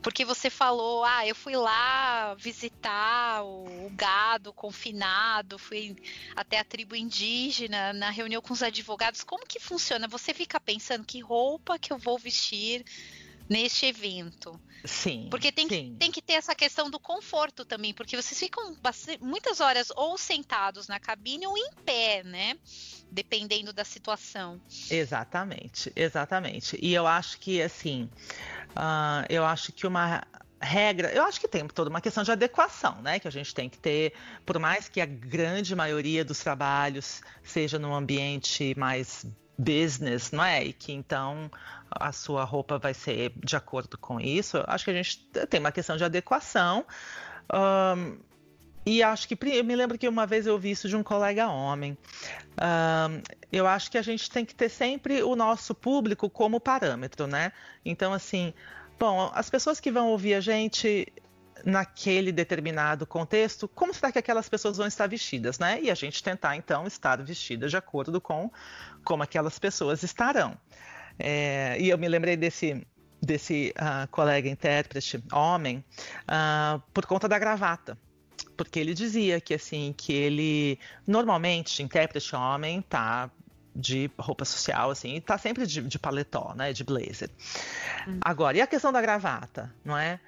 [0.01, 5.95] Porque você falou, ah, eu fui lá visitar o, o gado confinado, fui
[6.35, 9.23] até a tribo indígena na reunião com os advogados.
[9.23, 10.07] Como que funciona?
[10.07, 12.85] Você fica pensando que roupa que eu vou vestir
[13.51, 14.57] neste evento.
[14.85, 15.27] Sim.
[15.29, 15.91] Porque tem, sim.
[15.91, 18.75] Que, tem que ter essa questão do conforto também, porque vocês ficam
[19.19, 22.57] muitas horas ou sentados na cabine ou em pé, né?
[23.11, 24.61] Dependendo da situação.
[24.89, 26.79] Exatamente, exatamente.
[26.81, 28.09] E eu acho que, assim,
[28.69, 30.23] uh, eu acho que uma
[30.61, 33.19] regra, eu acho que tem toda uma questão de adequação, né?
[33.19, 34.13] Que a gente tem que ter,
[34.45, 39.25] por mais que a grande maioria dos trabalhos seja num ambiente mais
[39.61, 40.63] business, não é?
[40.63, 41.51] E que então
[41.89, 44.63] a sua roupa vai ser de acordo com isso.
[44.67, 45.19] Acho que a gente
[45.49, 46.85] tem uma questão de adequação.
[47.53, 48.17] Um,
[48.83, 51.49] e acho que eu me lembro que uma vez eu ouvi isso de um colega
[51.49, 51.95] homem.
[52.59, 53.21] Um,
[53.51, 57.51] eu acho que a gente tem que ter sempre o nosso público como parâmetro, né?
[57.85, 58.53] Então, assim,
[58.97, 61.13] bom, as pessoas que vão ouvir a gente
[61.65, 65.79] naquele determinado contexto, como será que aquelas pessoas vão estar vestidas, né?
[65.81, 68.51] E a gente tentar então estar vestida de acordo com
[69.03, 70.57] como aquelas pessoas estarão.
[71.19, 72.85] É, e eu me lembrei desse
[73.21, 75.85] desse uh, colega intérprete, homem,
[76.23, 77.95] uh, por conta da gravata.
[78.57, 83.29] Porque ele dizia que assim, que ele normalmente, intérprete homem, tá
[83.75, 86.73] de roupa social, assim, e tá sempre de, de paletó, né?
[86.73, 87.29] De blazer.
[88.07, 88.19] Hum.
[88.21, 90.19] Agora, e a questão da gravata, não é?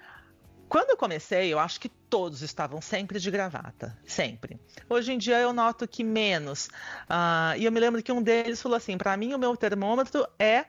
[0.73, 4.59] Quando eu comecei, eu acho que todos estavam sempre de gravata, sempre.
[4.89, 6.65] Hoje em dia eu noto que menos.
[6.65, 10.27] Uh, e eu me lembro que um deles falou assim: para mim o meu termômetro
[10.39, 10.65] é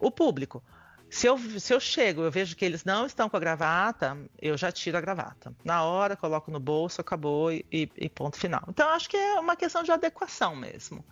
[0.00, 0.64] o público.
[1.10, 4.56] Se eu, se eu chego, eu vejo que eles não estão com a gravata, eu
[4.56, 5.54] já tiro a gravata.
[5.62, 8.64] Na hora, coloco no bolso, acabou e, e ponto final.
[8.66, 11.04] Então, acho que é uma questão de adequação mesmo.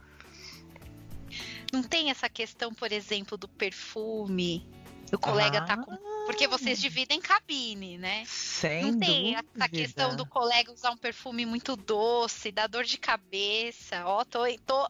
[1.71, 4.67] Não tem essa questão, por exemplo, do perfume
[5.13, 5.97] o colega ah, tá com.
[6.25, 8.25] Porque vocês dividem cabine, né?
[8.27, 9.49] Sem Não tem dúvida.
[9.57, 14.05] essa questão do colega usar um perfume muito doce, dá dor de cabeça.
[14.07, 14.89] Ó, tô, tô,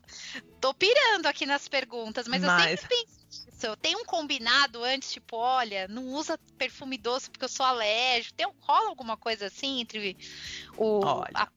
[0.61, 2.73] tô pirando aqui nas perguntas, mas, mas...
[2.73, 3.77] eu sempre penso nisso.
[3.81, 8.35] Tem um combinado antes, tipo, olha, não usa perfume doce porque eu sou alérgico.
[8.35, 10.17] Tem, rola alguma coisa assim entre
[10.77, 11.01] o.
[11.35, 11.49] A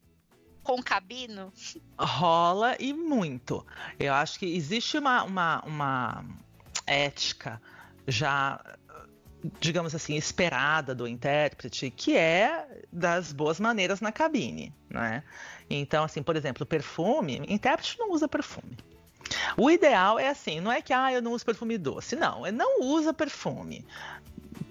[0.64, 1.54] concabino?
[2.00, 3.64] Rola e muito.
[4.00, 6.26] Eu acho que existe uma, uma, uma
[6.88, 7.62] ética
[8.08, 8.60] já
[9.60, 15.24] digamos assim, esperada do intérprete, que é das boas maneiras na cabine, né?
[15.70, 18.76] Então, assim, por exemplo, perfume, intérprete não usa perfume.
[19.58, 22.82] O ideal é assim, não é que ah, eu não uso perfume doce, não, não
[22.82, 23.86] usa perfume.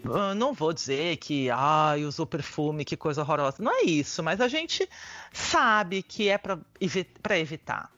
[0.05, 3.57] Eu não vou dizer que ah, usou perfume, que coisa horrorosa.
[3.61, 4.88] Não é isso, mas a gente
[5.33, 7.90] sabe que é para evitar.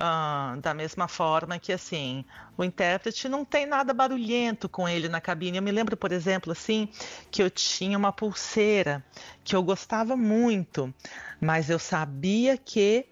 [0.00, 2.24] Uh, da mesma forma que assim
[2.56, 5.58] o intérprete não tem nada barulhento com ele na cabine.
[5.58, 6.88] Eu me lembro, por exemplo, assim
[7.30, 9.04] que eu tinha uma pulseira
[9.44, 10.90] que eu gostava muito,
[11.38, 13.04] mas eu sabia que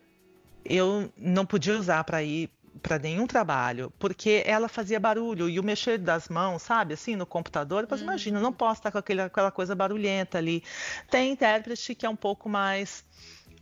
[0.65, 2.49] eu não podia usar para ir
[2.79, 7.27] para nenhum trabalho, porque ela fazia barulho e o mexer das mãos, sabe, assim, no
[7.27, 8.05] computador, depois hum.
[8.05, 10.63] imagina, não posso estar com aquele, aquela coisa barulhenta ali.
[11.11, 13.05] Tem intérprete que é um pouco mais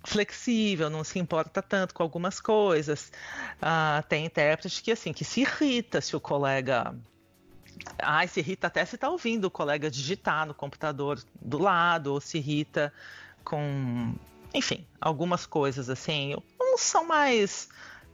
[0.06, 3.12] flexível, não se importa tanto com algumas coisas.
[3.60, 6.94] Ah, tem intérprete que assim que se irrita se o colega
[7.98, 12.20] Ai, se irrita até se está ouvindo o colega digitar no computador do lado, ou
[12.20, 12.92] se irrita
[13.44, 14.14] com,
[14.54, 16.34] enfim, algumas coisas assim.
[16.60, 17.68] Uns são mais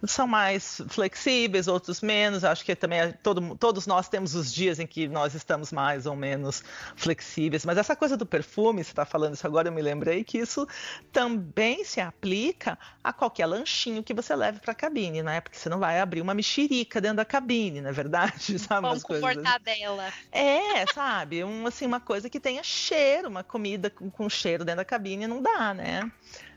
[0.05, 2.45] são mais flexíveis, outros menos.
[2.45, 6.07] Acho que também é todo, todos nós temos os dias em que nós estamos mais
[6.07, 6.63] ou menos
[6.97, 7.65] flexíveis.
[7.65, 10.67] Mas essa coisa do perfume, você está falando isso agora, eu me lembrei que isso
[11.13, 15.41] também se aplica a qualquer lanchinho que você leve para a cabine, né?
[15.41, 18.59] Porque você não vai abrir uma mexerica dentro da cabine, não é verdade?
[18.63, 20.13] Sabe, Vamos comportar dela.
[20.31, 21.45] É, sabe?
[21.45, 25.27] Um, assim, uma coisa que tenha cheiro, uma comida com, com cheiro dentro da cabine
[25.27, 26.11] não dá, né?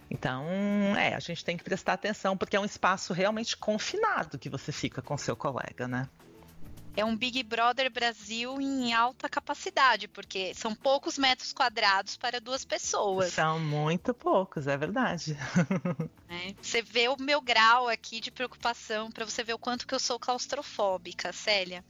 [0.09, 0.45] Então,
[0.97, 4.71] é, a gente tem que prestar atenção porque é um espaço realmente confinado que você
[4.71, 6.07] fica com seu colega, né?
[6.97, 12.63] É um Big Brother Brasil em alta capacidade, porque são poucos metros quadrados para duas
[12.63, 13.33] pessoas.
[13.33, 15.35] São muito poucos, é verdade.
[16.27, 19.93] É, você vê o meu grau aqui de preocupação, para você ver o quanto que
[19.93, 21.85] eu sou claustrofóbica, Célia.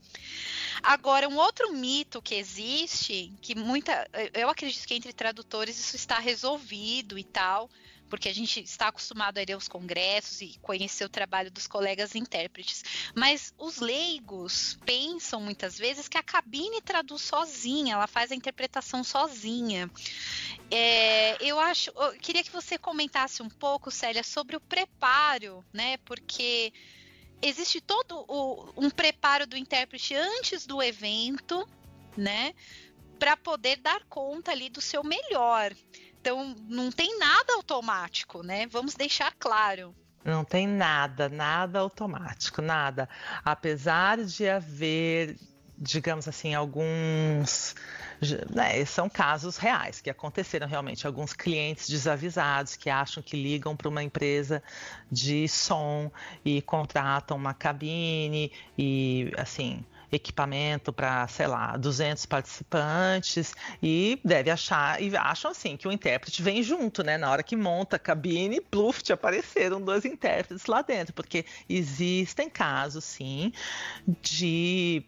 [0.82, 4.06] Agora, um outro mito que existe, que muita.
[4.34, 7.70] Eu acredito que entre tradutores isso está resolvido e tal
[8.08, 12.14] porque a gente está acostumado a ir aos congressos e conhecer o trabalho dos colegas
[12.14, 12.84] intérpretes.
[13.14, 19.02] Mas os leigos pensam muitas vezes que a cabine traduz sozinha, ela faz a interpretação
[19.02, 19.90] sozinha.
[20.70, 25.96] É, eu acho, eu queria que você comentasse um pouco, Célia, sobre o preparo, né?
[25.98, 26.72] Porque
[27.42, 31.68] existe todo o, um preparo do intérprete antes do evento,
[32.16, 32.54] né?
[33.18, 35.74] para poder dar conta ali do seu melhor.
[36.26, 38.66] Então, não tem nada automático, né?
[38.66, 39.94] Vamos deixar claro.
[40.24, 43.08] Não tem nada, nada automático, nada.
[43.44, 45.36] Apesar de haver,
[45.78, 47.76] digamos assim, alguns.
[48.50, 51.06] Né, são casos reais que aconteceram realmente.
[51.06, 54.60] Alguns clientes desavisados que acham que ligam para uma empresa
[55.08, 56.10] de som
[56.44, 65.00] e contratam uma cabine e assim equipamento para, sei lá, 200 participantes e deve achar,
[65.02, 67.16] e acham assim, que o intérprete vem junto, né?
[67.18, 72.48] Na hora que monta a cabine, pluf, te apareceram dois intérpretes lá dentro, porque existem
[72.48, 73.52] casos, sim,
[74.22, 75.04] de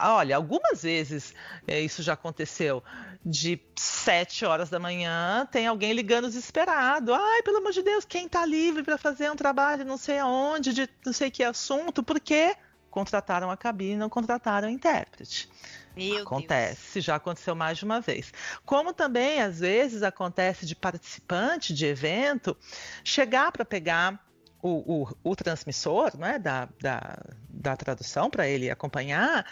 [0.00, 1.34] olha, algumas vezes
[1.66, 2.82] é, isso já aconteceu.
[3.24, 7.14] De sete horas da manhã, tem alguém ligando desesperado.
[7.14, 10.72] Ai, pelo amor de Deus, quem está livre para fazer um trabalho não sei aonde,
[10.72, 12.56] de não sei que assunto, por quê?
[12.92, 15.50] Contrataram a cabine e não contrataram o intérprete.
[15.96, 17.04] Meu acontece, Deus.
[17.04, 18.32] já aconteceu mais de uma vez.
[18.64, 22.56] Como também, às vezes, acontece de participante de evento
[23.02, 24.22] chegar para pegar
[24.62, 27.18] o, o, o, transmissor né, da, da,
[27.48, 29.44] da tradução para ele acompanhar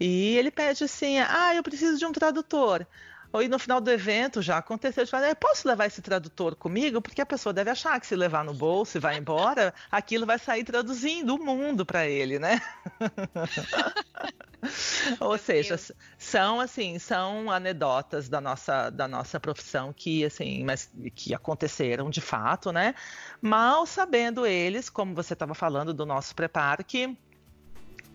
[0.00, 2.86] e ele pede assim: ah, eu preciso de um tradutor.
[3.34, 7.02] Ou no final do evento já aconteceu de falar, posso levar esse tradutor comigo?
[7.02, 10.38] Porque a pessoa deve achar que se levar no bolso e vai embora, aquilo vai
[10.38, 12.62] sair traduzindo o mundo para ele, né?
[15.18, 15.76] Ou seja,
[16.16, 22.20] são assim, são anedotas da nossa, da nossa profissão que assim, mas que aconteceram de
[22.20, 22.94] fato, né?
[23.42, 27.18] Mal sabendo eles, como você estava falando do nosso preparo, que,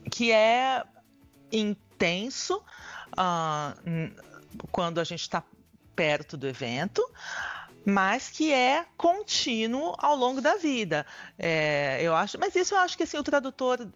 [0.10, 0.82] que é
[1.52, 2.64] intenso.
[3.18, 4.30] Uh,
[4.72, 5.44] quando a gente está
[5.96, 7.04] perto do evento,
[7.86, 11.06] mas que é contínuo ao longo da vida.
[11.38, 13.88] É, eu acho, mas isso eu acho que assim, o tradutor,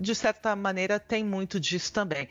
[0.00, 2.28] de certa maneira, tem muito disso também.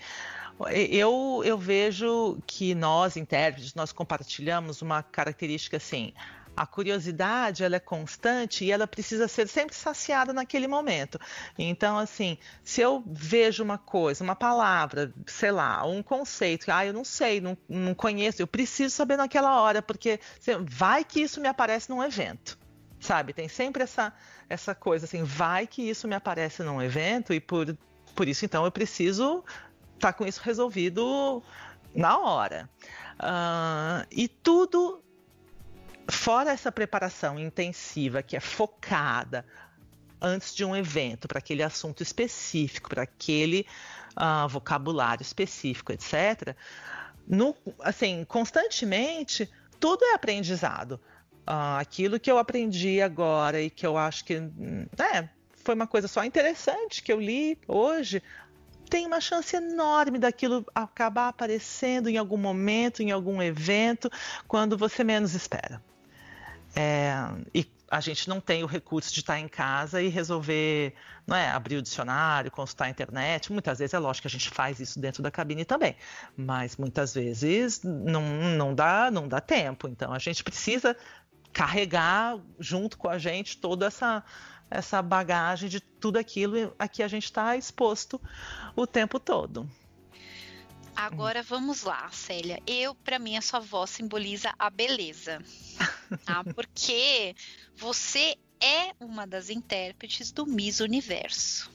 [0.91, 6.13] Eu, eu vejo que nós, intérpretes, nós compartilhamos uma característica assim
[6.59, 11.17] a curiosidade ela é constante e ela precisa ser sempre saciada naquele momento.
[11.57, 16.91] Então, assim, se eu vejo uma coisa, uma palavra, sei lá, um conceito, ah, eu
[16.91, 20.19] não sei, não, não conheço, eu preciso saber naquela hora, porque
[20.59, 22.59] vai que isso me aparece num evento.
[22.99, 24.11] Sabe, tem sempre essa,
[24.49, 27.73] essa coisa assim, vai que isso me aparece num evento e por,
[28.13, 29.45] por isso então eu preciso
[29.95, 31.41] estar tá com isso resolvido
[31.95, 32.69] na hora.
[33.17, 35.01] Uh, e tudo
[36.11, 39.45] fora essa preparação intensiva que é focada
[40.21, 43.65] antes de um evento para aquele assunto específico, para aquele
[44.17, 46.55] uh, vocabulário específico, etc.
[47.27, 49.49] No, assim, constantemente
[49.79, 50.99] tudo é aprendizado.
[51.47, 55.29] Uh, aquilo que eu aprendi agora e que eu acho que é,
[55.63, 58.21] foi uma coisa só interessante que eu li hoje,
[58.89, 64.11] tem uma chance enorme daquilo acabar aparecendo em algum momento, em algum evento,
[64.47, 65.81] quando você menos espera.
[66.75, 67.13] É,
[67.53, 70.93] e a gente não tem o recurso de estar em casa e resolver,
[71.25, 73.51] não é, abrir o dicionário, consultar a internet.
[73.51, 75.95] Muitas vezes é lógico que a gente faz isso dentro da cabine também,
[76.37, 78.21] mas muitas vezes não,
[78.55, 79.87] não dá, não dá tempo.
[79.87, 80.95] Então a gente precisa
[81.51, 84.23] carregar junto com a gente toda essa
[84.71, 88.21] essa bagagem de tudo aquilo a que a gente está exposto
[88.75, 89.67] o tempo todo.
[90.99, 92.61] Agora vamos lá, Célia.
[92.67, 95.41] Eu, para mim, a sua voz simboliza a beleza.
[96.25, 96.43] Tá?
[96.53, 97.33] Porque
[97.73, 101.71] você é uma das intérpretes do Miss Universo.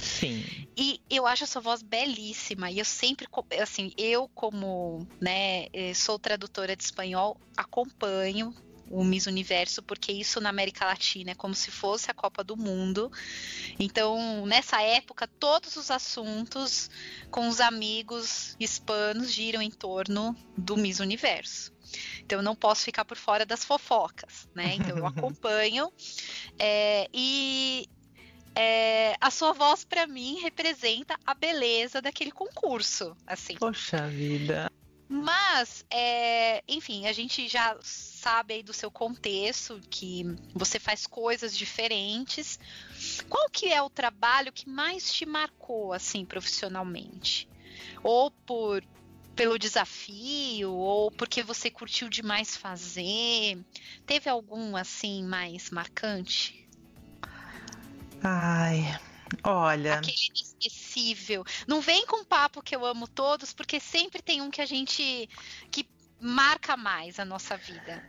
[0.00, 0.44] Sim.
[0.76, 2.68] E eu acho a sua voz belíssima.
[2.68, 3.28] E eu sempre,
[3.62, 8.52] assim, eu como, né, eh, sou tradutora de espanhol, acompanho
[8.90, 12.56] o Miss Universo, porque isso na América Latina é como se fosse a Copa do
[12.56, 13.10] Mundo.
[13.78, 16.90] Então, nessa época, todos os assuntos
[17.30, 21.72] com os amigos hispanos giram em torno do Miss Universo.
[22.20, 24.74] Então, eu não posso ficar por fora das fofocas, né?
[24.74, 25.90] Então, eu acompanho.
[26.58, 27.88] É, e
[28.54, 33.54] é, a sua voz para mim representa a beleza daquele concurso, assim.
[33.56, 34.70] Poxa vida.
[35.08, 41.56] Mas, é, enfim, a gente já sabe aí do seu contexto, que você faz coisas
[41.56, 42.58] diferentes.
[43.28, 47.48] Qual que é o trabalho que mais te marcou, assim, profissionalmente?
[48.02, 48.82] Ou por
[49.36, 53.62] pelo desafio, ou porque você curtiu demais fazer?
[54.06, 56.66] Teve algum, assim, mais marcante?
[58.24, 58.98] Ai,
[59.44, 59.94] Olha.
[59.94, 60.16] Aquele
[60.96, 61.44] inesquecível.
[61.66, 65.28] Não vem com papo que eu amo todos, porque sempre tem um que a gente.
[65.70, 65.86] que
[66.18, 68.02] marca mais a nossa vida.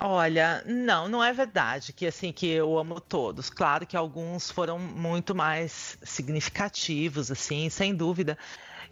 [0.00, 3.48] Olha, não, não é verdade que assim que eu amo todos.
[3.48, 8.36] Claro que alguns foram muito mais significativos, assim, sem dúvida.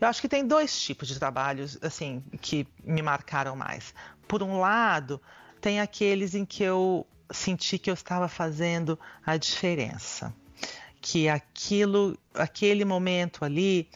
[0.01, 3.95] Eu acho que tem dois tipos de trabalhos assim que me marcaram mais.
[4.29, 5.21] Por um lado,
[5.61, 10.33] tem aqueles em que eu senti que eu estava fazendo a diferença,
[11.03, 13.91] que aquilo, aquele momento ali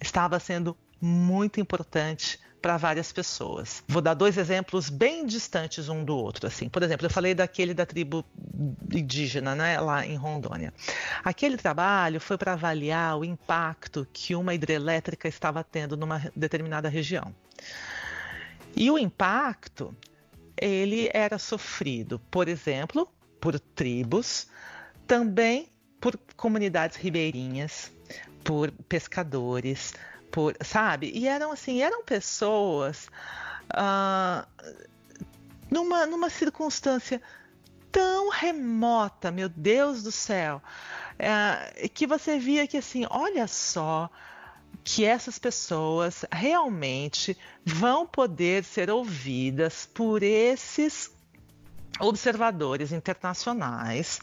[0.00, 3.84] estava sendo muito importante para várias pessoas.
[3.86, 6.46] Vou dar dois exemplos bem distantes um do outro.
[6.46, 8.24] Assim, por exemplo, eu falei daquele da tribo
[8.90, 10.72] indígena, né, lá em Rondônia.
[11.22, 17.34] Aquele trabalho foi para avaliar o impacto que uma hidrelétrica estava tendo numa determinada região.
[18.74, 19.94] E o impacto
[20.56, 23.06] ele era sofrido, por exemplo,
[23.40, 24.46] por tribos,
[25.06, 25.73] também
[26.04, 27.90] por comunidades ribeirinhas,
[28.44, 29.94] por pescadores,
[30.30, 31.10] por, sabe?
[31.14, 33.08] E eram assim, eram pessoas
[33.72, 34.46] uh,
[35.70, 37.22] numa, numa circunstância
[37.90, 40.60] tão remota, meu Deus do céu,
[41.14, 44.10] uh, que você via que assim, olha só
[44.84, 47.34] que essas pessoas realmente
[47.64, 51.13] vão poder ser ouvidas por esses
[52.00, 54.20] observadores internacionais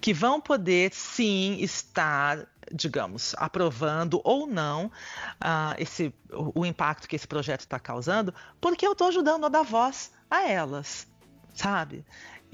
[0.00, 7.14] que vão poder sim estar digamos, aprovando ou não uh, esse, o, o, impacto que
[7.14, 11.06] esse projeto está causando, porque eu estou ajudando a dar voz a elas,
[11.54, 12.04] sabe?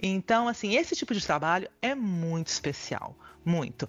[0.03, 3.14] Então, assim, esse tipo de trabalho é muito especial,
[3.45, 3.89] muito.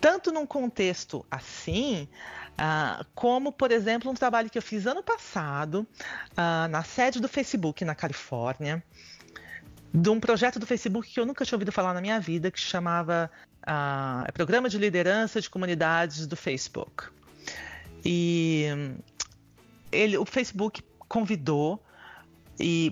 [0.00, 2.08] Tanto num contexto assim,
[2.52, 5.86] uh, como, por exemplo, um trabalho que eu fiz ano passado
[6.32, 8.82] uh, na sede do Facebook na Califórnia,
[9.94, 12.58] de um projeto do Facebook que eu nunca tinha ouvido falar na minha vida, que
[12.58, 13.30] chamava
[13.62, 17.04] uh, Programa de Liderança de Comunidades do Facebook.
[18.04, 18.66] E
[19.90, 21.82] ele, o Facebook convidou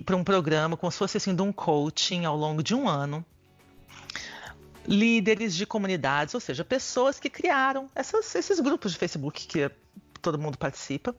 [0.05, 3.25] para um programa como se fosse assim de um coaching ao longo de um ano
[4.85, 9.69] líderes de comunidades, ou seja, pessoas que criaram essas, esses grupos de Facebook que
[10.21, 11.15] todo mundo participa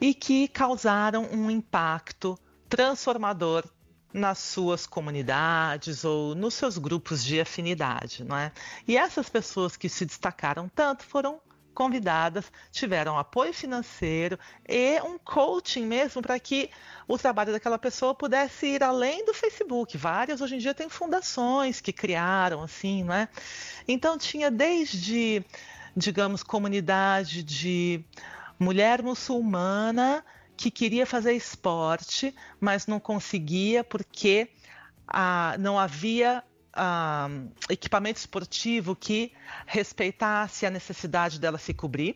[0.00, 3.64] e que causaram um impacto transformador
[4.12, 8.52] nas suas comunidades ou nos seus grupos de afinidade, não é?
[8.86, 11.40] E essas pessoas que se destacaram tanto foram
[11.72, 14.38] convidadas, tiveram apoio financeiro
[14.68, 16.70] e um coaching mesmo para que
[17.08, 19.96] o trabalho daquela pessoa pudesse ir além do Facebook.
[19.96, 23.28] Várias hoje em dia têm fundações que criaram assim, não é?
[23.88, 25.44] Então tinha desde,
[25.96, 28.04] digamos, comunidade de
[28.58, 30.24] mulher muçulmana
[30.62, 34.48] que queria fazer esporte, mas não conseguia porque
[35.08, 36.40] ah, não havia
[36.72, 37.28] ah,
[37.68, 39.32] equipamento esportivo que
[39.66, 42.14] respeitasse a necessidade dela se cobrir.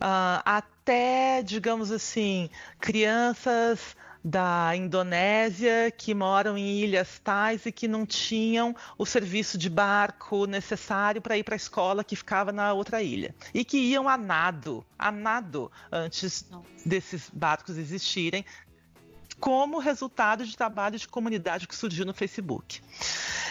[0.00, 2.50] Ah, até, digamos assim,
[2.80, 9.70] crianças da Indonésia que moram em ilhas tais e que não tinham o serviço de
[9.70, 14.08] barco necessário para ir para a escola que ficava na outra ilha e que iam
[14.08, 16.66] a nado, a nado antes Nossa.
[16.84, 18.44] desses barcos existirem,
[19.38, 22.80] como resultado de trabalho de comunidade que surgiu no Facebook.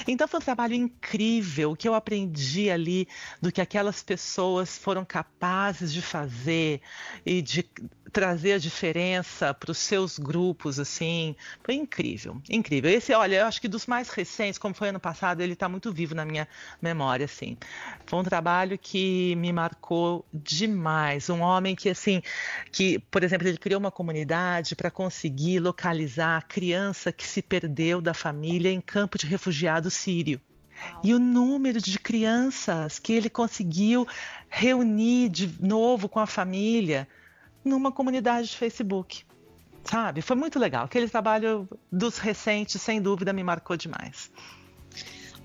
[0.08, 3.08] Então foi um trabalho incrível que eu aprendi ali
[3.42, 6.82] do que aquelas pessoas foram capazes de fazer
[7.26, 7.68] e de
[8.12, 12.90] trazer a diferença para os seus grupos, assim, foi incrível, incrível.
[12.90, 15.92] Esse, olha, eu acho que dos mais recentes, como foi ano passado, ele está muito
[15.92, 16.48] vivo na minha
[16.82, 17.58] memória, assim.
[18.06, 21.30] Foi um trabalho que me marcou demais.
[21.30, 22.22] Um homem que, assim,
[22.72, 28.02] que, por exemplo, ele criou uma comunidade para conseguir localizar a criança que se perdeu
[28.02, 30.40] da família em campo de refugiados sírio.
[31.04, 34.08] E o número de crianças que ele conseguiu
[34.48, 37.08] reunir de novo com a família
[37.68, 39.24] numa comunidade de Facebook.
[39.84, 40.22] Sabe?
[40.22, 40.86] Foi muito legal.
[40.86, 44.32] Aquele trabalho dos recentes, sem dúvida, me marcou demais.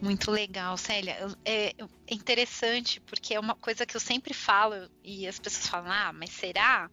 [0.00, 1.16] Muito legal, Célia.
[1.44, 5.92] É, é interessante porque é uma coisa que eu sempre falo e as pessoas falam:
[5.92, 6.90] ah, mas será?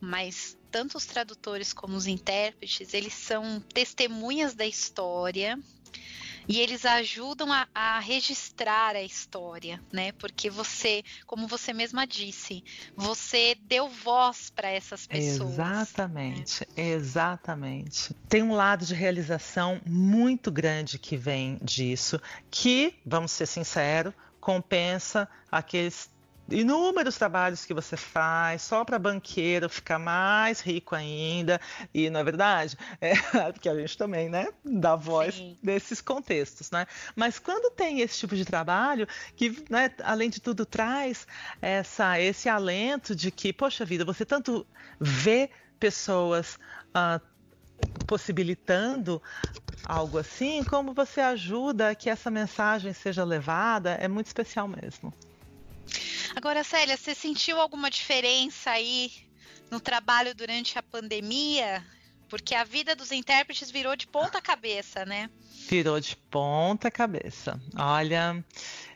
[0.00, 5.56] Mas tanto os tradutores como os intérpretes, eles são testemunhas da história
[6.48, 10.12] e eles ajudam a, a, registrar a história, né?
[10.12, 12.64] Porque você, como você mesma disse,
[12.96, 15.52] você deu voz para essas pessoas.
[15.52, 16.90] Exatamente, né?
[16.90, 18.14] exatamente.
[18.28, 22.20] Tem um lado de realização muito grande que vem disso,
[22.50, 26.10] que, vamos ser sinceros, compensa aqueles
[26.52, 31.60] inúmeros trabalhos que você faz só para banqueiro ficar mais rico ainda
[31.92, 33.14] e não é verdade é,
[33.52, 35.58] porque a gente também né dá voz Sim.
[35.62, 36.86] desses contextos né
[37.16, 41.26] mas quando tem esse tipo de trabalho que né, além de tudo traz
[41.60, 44.66] essa esse alento de que poxa vida você tanto
[45.00, 46.58] vê pessoas
[46.96, 47.20] uh,
[48.06, 49.20] possibilitando
[49.84, 55.12] algo assim, como você ajuda que essa mensagem seja levada, é muito especial mesmo.
[56.34, 59.12] Agora, Célia, você sentiu alguma diferença aí
[59.70, 61.84] no trabalho durante a pandemia?
[62.28, 65.28] Porque a vida dos intérpretes virou de ponta cabeça, né?
[65.68, 67.60] Virou de ponta cabeça.
[67.76, 68.42] Olha,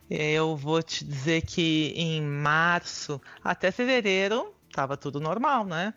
[0.08, 5.92] eu vou te dizer que em março até fevereiro estava tudo normal, né?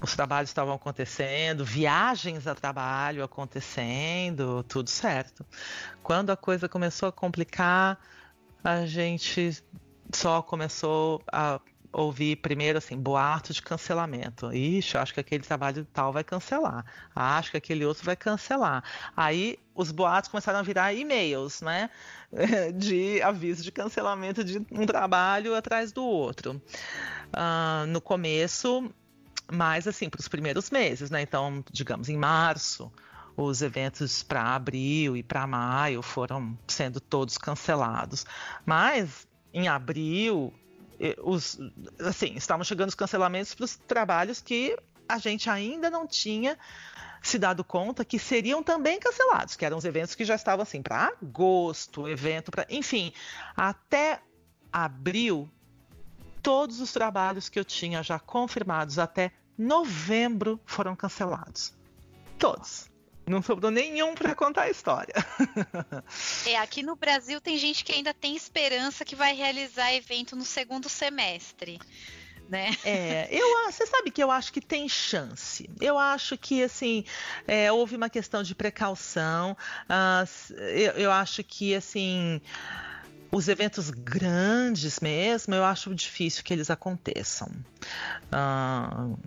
[0.00, 5.46] Os trabalhos estavam acontecendo, viagens a trabalho acontecendo, tudo certo.
[6.02, 7.98] Quando a coisa começou a complicar,
[8.62, 9.62] a gente
[10.12, 11.60] só começou a
[11.92, 14.52] ouvir primeiro assim, boato de cancelamento.
[14.52, 16.84] Ixi, acho que aquele trabalho tal vai cancelar.
[17.14, 18.84] Acho que aquele outro vai cancelar.
[19.16, 21.88] Aí os boatos começaram a virar e-mails, né?
[22.74, 26.60] De aviso de cancelamento de um trabalho atrás do outro.
[27.28, 28.92] Uh, no começo,
[29.50, 31.22] mais assim, para os primeiros meses, né?
[31.22, 32.92] Então, digamos, em março,
[33.36, 38.26] os eventos para abril e para maio foram sendo todos cancelados.
[38.64, 39.26] Mas
[39.56, 40.52] em abril,
[41.22, 41.58] os,
[41.98, 44.76] assim, estavam chegando os cancelamentos para os trabalhos que
[45.08, 46.58] a gente ainda não tinha
[47.22, 50.82] se dado conta que seriam também cancelados, que eram os eventos que já estavam assim
[50.82, 53.14] para agosto, evento para, enfim,
[53.56, 54.20] até
[54.70, 55.50] abril,
[56.42, 61.72] todos os trabalhos que eu tinha já confirmados até novembro foram cancelados.
[62.38, 62.90] Todos.
[63.26, 65.14] Não sobrou nenhum para contar a história.
[66.46, 70.44] é, aqui no Brasil tem gente que ainda tem esperança que vai realizar evento no
[70.44, 71.80] segundo semestre.
[72.48, 72.70] Né?
[72.84, 75.68] É, eu, você sabe que eu acho que tem chance.
[75.80, 77.04] Eu acho que assim
[77.48, 79.56] é, houve uma questão de precaução.
[79.90, 82.40] Uh, eu, eu acho que assim
[83.30, 87.48] os eventos grandes mesmo, eu acho difícil que eles aconteçam.
[88.26, 89.18] Uh,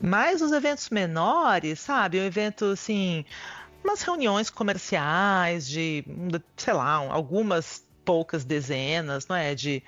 [0.00, 2.18] mas os eventos menores, sabe?
[2.18, 3.24] Um evento assim,
[3.84, 6.04] umas reuniões comerciais de,
[6.56, 9.54] sei lá, algumas poucas dezenas, não é?
[9.54, 9.82] De,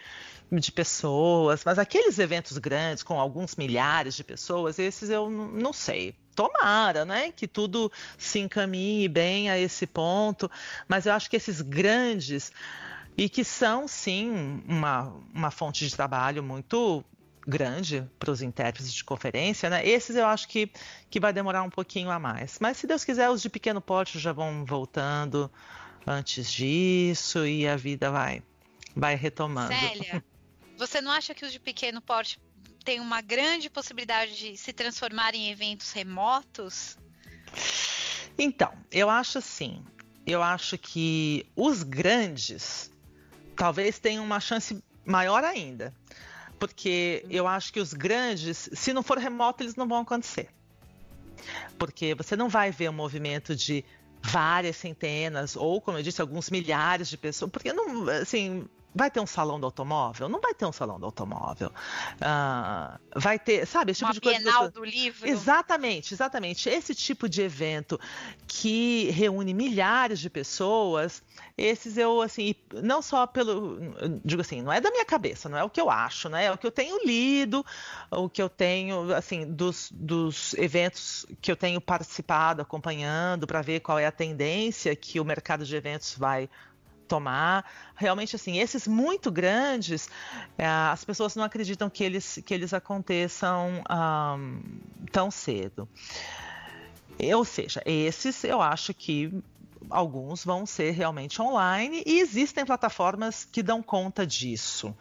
[0.51, 6.15] de pessoas, mas aqueles eventos grandes com alguns milhares de pessoas, esses eu não sei.
[6.35, 7.31] Tomara, né?
[7.31, 10.51] Que tudo se encaminhe bem a esse ponto,
[10.89, 12.53] mas eu acho que esses grandes
[13.17, 17.05] e que são, sim, uma, uma fonte de trabalho muito
[17.47, 19.87] grande para os intérpretes de conferência, né?
[19.87, 20.71] Esses eu acho que,
[21.11, 22.59] que vai demorar um pouquinho a mais.
[22.61, 25.51] Mas se Deus quiser, os de pequeno porte já vão voltando
[26.07, 28.43] antes disso e a vida vai,
[28.97, 29.75] vai retomando.
[29.75, 30.25] Célia,
[30.77, 32.41] você não acha que os de pequeno porte
[32.85, 36.99] têm uma grande possibilidade de se transformar em eventos remotos?
[38.39, 39.85] Então, eu acho assim.
[40.27, 42.91] Eu acho que os grandes
[43.57, 45.95] talvez tenha uma chance maior ainda.
[46.59, 50.49] Porque eu acho que os grandes, se não for remoto, eles não vão acontecer.
[51.79, 53.85] Porque você não vai ver um movimento de
[54.23, 57.51] várias centenas, ou, como eu disse, alguns milhares de pessoas.
[57.51, 60.29] Porque não, assim, Vai ter um salão do automóvel?
[60.29, 61.73] Não vai ter um salão do automóvel.
[62.17, 64.39] Uh, vai ter, sabe, esse tipo Uma de coisa.
[64.39, 65.29] Bienal do livro.
[65.29, 66.69] Exatamente, exatamente.
[66.69, 67.99] Esse tipo de evento
[68.47, 71.23] que reúne milhares de pessoas,
[71.59, 73.79] esses eu, assim, não só pelo.
[74.25, 76.45] Digo assim, não é da minha cabeça, não é o que eu acho, né?
[76.45, 77.67] É o que eu tenho lido,
[78.13, 83.81] o que eu tenho, assim, dos, dos eventos que eu tenho participado, acompanhando, para ver
[83.81, 86.49] qual é a tendência que o mercado de eventos vai
[87.15, 87.65] tomar.
[87.95, 90.09] Realmente, assim, esses muito grandes,
[90.59, 94.63] é, as pessoas não acreditam que eles, que eles aconteçam um,
[95.13, 95.89] tão cedo.
[97.35, 99.33] Ou seja, esses eu acho que
[99.91, 104.95] alguns vão ser realmente online e existem plataformas que dão conta disso.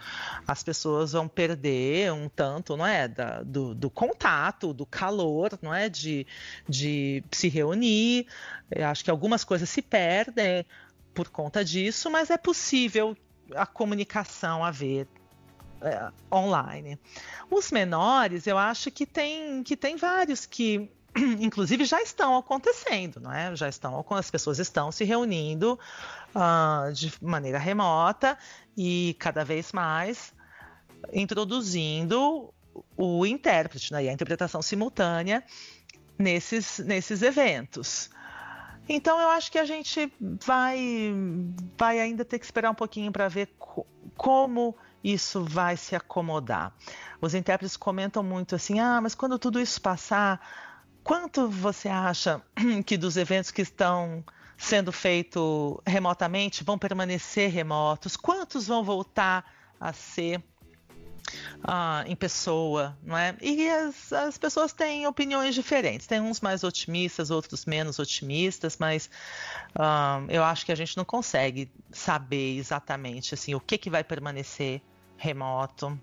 [0.47, 5.74] As pessoas vão perder um tanto, não é, da, do, do, contato, do calor, não
[5.74, 6.28] é, de,
[6.68, 8.28] de se reunir.
[8.70, 10.66] Eu acho que algumas coisas se perdem,
[11.14, 13.16] por conta disso, mas é possível
[13.55, 15.07] a comunicação haver
[15.82, 16.99] é, online.
[17.49, 20.89] Os menores, eu acho que tem, que tem vários que
[21.39, 23.55] inclusive já estão acontecendo, não é?
[23.55, 25.80] Já estão, as pessoas estão se reunindo
[26.36, 28.38] uh, de maneira remota
[28.76, 30.34] e cada vez mais
[31.11, 32.53] introduzindo
[32.97, 34.05] o intérprete, né?
[34.05, 35.43] E a interpretação simultânea
[36.18, 38.09] nesses, nesses eventos.
[38.88, 40.12] Então eu acho que a gente
[40.46, 41.14] vai,
[41.78, 46.74] vai ainda ter que esperar um pouquinho para ver co como isso vai se acomodar.
[47.20, 50.40] Os intérpretes comentam muito assim: ah, mas quando tudo isso passar,
[51.04, 52.42] quanto você acha
[52.86, 54.24] que dos eventos que estão
[54.58, 58.16] sendo feitos remotamente vão permanecer remotos?
[58.16, 59.46] Quantos vão voltar
[59.80, 60.42] a ser
[61.64, 63.36] ah, em pessoa, não é?
[63.42, 66.08] E as, as pessoas têm opiniões diferentes.
[66.08, 69.10] Tem uns mais otimistas, outros menos otimistas, mas
[69.76, 74.04] ah, eu acho que a gente não consegue saber exatamente assim o que, que vai
[74.04, 74.82] permanecer
[75.18, 76.00] remoto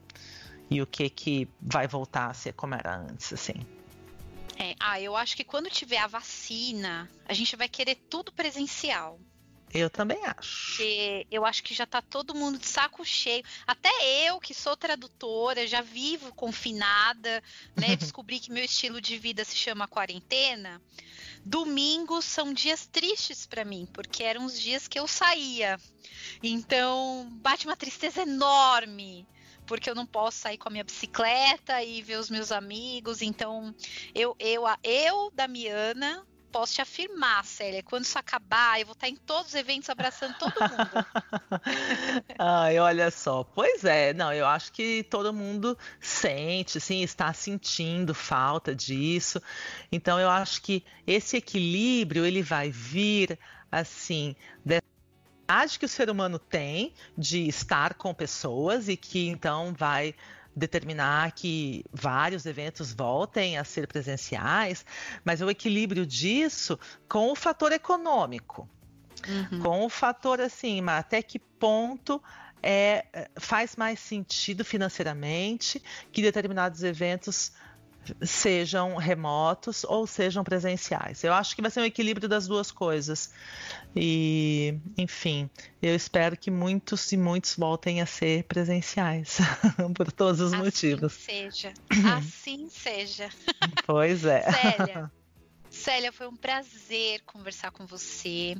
[0.71, 3.55] e o que que vai voltar a ser como era antes, assim.
[4.59, 9.19] É, ah, eu acho que quando tiver a vacina, a gente vai querer tudo presencial.
[9.73, 10.77] Eu também acho.
[10.77, 13.45] Porque eu acho que já tá todo mundo de saco cheio.
[13.67, 13.91] Até
[14.27, 17.43] eu, que sou tradutora, já vivo confinada,
[17.77, 17.95] né?
[17.97, 20.83] Descobri que meu estilo de vida se chama quarentena.
[21.45, 25.79] Domingos são dias tristes para mim, porque eram os dias que eu saía.
[26.43, 29.27] Então, bate uma tristeza enorme
[29.67, 33.23] porque eu não posso sair com a minha bicicleta e ver os meus amigos.
[33.23, 33.73] Então,
[34.13, 39.17] eu, eu, eu Damiana, posso te afirmar, Célia, quando isso acabar, eu vou estar em
[39.17, 41.07] todos os eventos abraçando todo mundo.
[42.39, 43.45] Ai, olha só.
[43.45, 49.41] Pois é, não, eu acho que todo mundo sente, sim, está sentindo falta disso.
[49.91, 53.39] Então eu acho que esse equilíbrio ele vai vir
[53.71, 54.35] assim,
[54.65, 54.81] dessa
[55.79, 60.15] que o ser humano tem de estar com pessoas e que então vai
[60.61, 64.85] determinar que vários eventos voltem a ser presenciais,
[65.25, 68.69] mas o equilíbrio disso com o fator econômico.
[69.29, 69.61] Uhum.
[69.61, 72.23] Com o fator assim, até que ponto
[72.63, 75.83] é, faz mais sentido financeiramente
[76.13, 77.53] que determinados eventos
[78.23, 81.23] sejam remotos ou sejam presenciais.
[81.25, 83.33] Eu acho que vai ser um equilíbrio das duas coisas.
[83.95, 85.51] E, enfim,
[85.83, 89.39] eu espero que muitos e muitos voltem a ser presenciais,
[89.95, 91.13] por todos os assim motivos.
[91.13, 91.73] Seja.
[92.17, 93.29] Assim seja.
[93.87, 94.43] Pois é.
[94.51, 95.13] Célia,
[95.71, 98.57] Célia, foi um prazer conversar com você.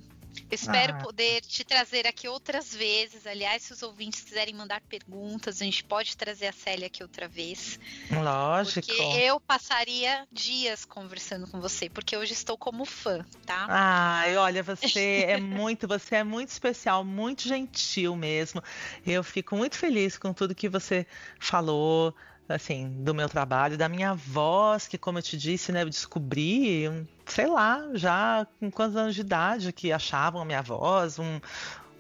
[0.51, 0.99] Espero ah.
[0.99, 3.27] poder te trazer aqui outras vezes.
[3.27, 7.29] Aliás, se os ouvintes quiserem mandar perguntas, a gente pode trazer a Célia aqui outra
[7.29, 7.79] vez.
[8.11, 8.87] Lógico.
[8.87, 13.67] Porque eu passaria dias conversando com você, porque hoje estou como fã, tá?
[13.69, 18.63] Ai, olha, você é muito, você é muito especial, muito gentil mesmo.
[19.07, 21.07] Eu fico muito feliz com tudo que você
[21.39, 22.15] falou
[22.55, 27.07] assim, do meu trabalho, da minha voz, que como eu te disse, né, eu descobri,
[27.27, 31.41] sei lá, já com quantos anos de idade que achavam a minha voz, um,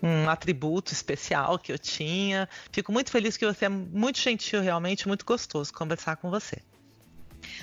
[0.02, 2.48] um atributo especial que eu tinha.
[2.72, 6.58] Fico muito feliz que você é muito gentil, realmente, muito gostoso conversar com você.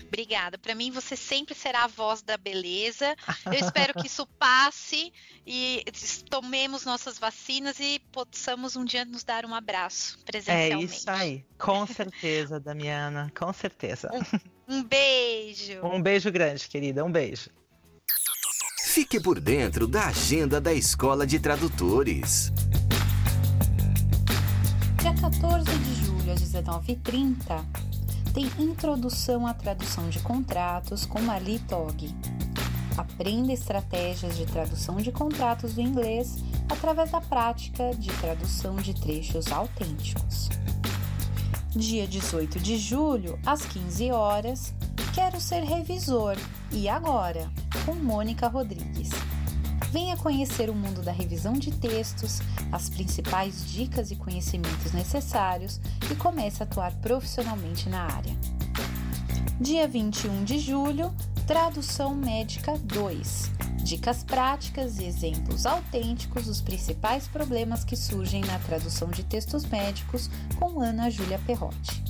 [0.07, 0.57] Obrigada.
[0.57, 3.15] Para mim, você sempre será a voz da beleza.
[3.45, 5.11] Eu espero que isso passe
[5.45, 5.83] e
[6.29, 10.93] tomemos nossas vacinas e possamos um dia nos dar um abraço presencialmente.
[10.93, 11.45] É isso aí.
[11.57, 13.31] Com certeza, Damiana.
[13.37, 14.09] Com certeza.
[14.67, 15.79] Um, um beijo.
[15.83, 17.03] Um beijo grande, querida.
[17.03, 17.49] Um beijo.
[18.83, 22.51] Fique por dentro da agenda da Escola de Tradutores.
[24.99, 27.63] Dia 14 de julho, às 19h30,
[28.37, 32.15] tem Introdução à Tradução de Contratos com Marli Tog.
[32.95, 36.35] Aprenda estratégias de tradução de contratos do inglês
[36.69, 40.49] através da prática de tradução de trechos autênticos.
[41.75, 44.71] Dia 18 de julho, às 15 horas,
[45.15, 46.37] Quero ser revisor.
[46.71, 47.49] E agora?
[47.87, 49.09] Com Mônica Rodrigues.
[49.91, 52.39] Venha conhecer o mundo da revisão de textos,
[52.71, 55.79] as principais dicas e conhecimentos necessários
[56.11, 58.35] e comece a atuar profissionalmente na área.
[59.61, 61.13] Dia 21 de julho,
[61.47, 63.51] Tradução Médica 2.
[63.81, 70.29] Dicas práticas e exemplos autênticos dos principais problemas que surgem na tradução de textos médicos
[70.59, 72.03] com Ana Júlia Perrotti.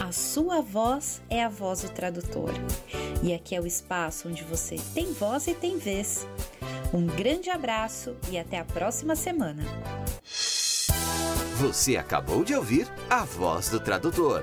[0.00, 2.50] A sua voz é a voz do tradutor.
[3.22, 6.26] E aqui é o espaço onde você tem voz e tem vez.
[6.92, 9.62] Um grande abraço e até a próxima semana.
[11.58, 14.42] Você acabou de ouvir a voz do tradutor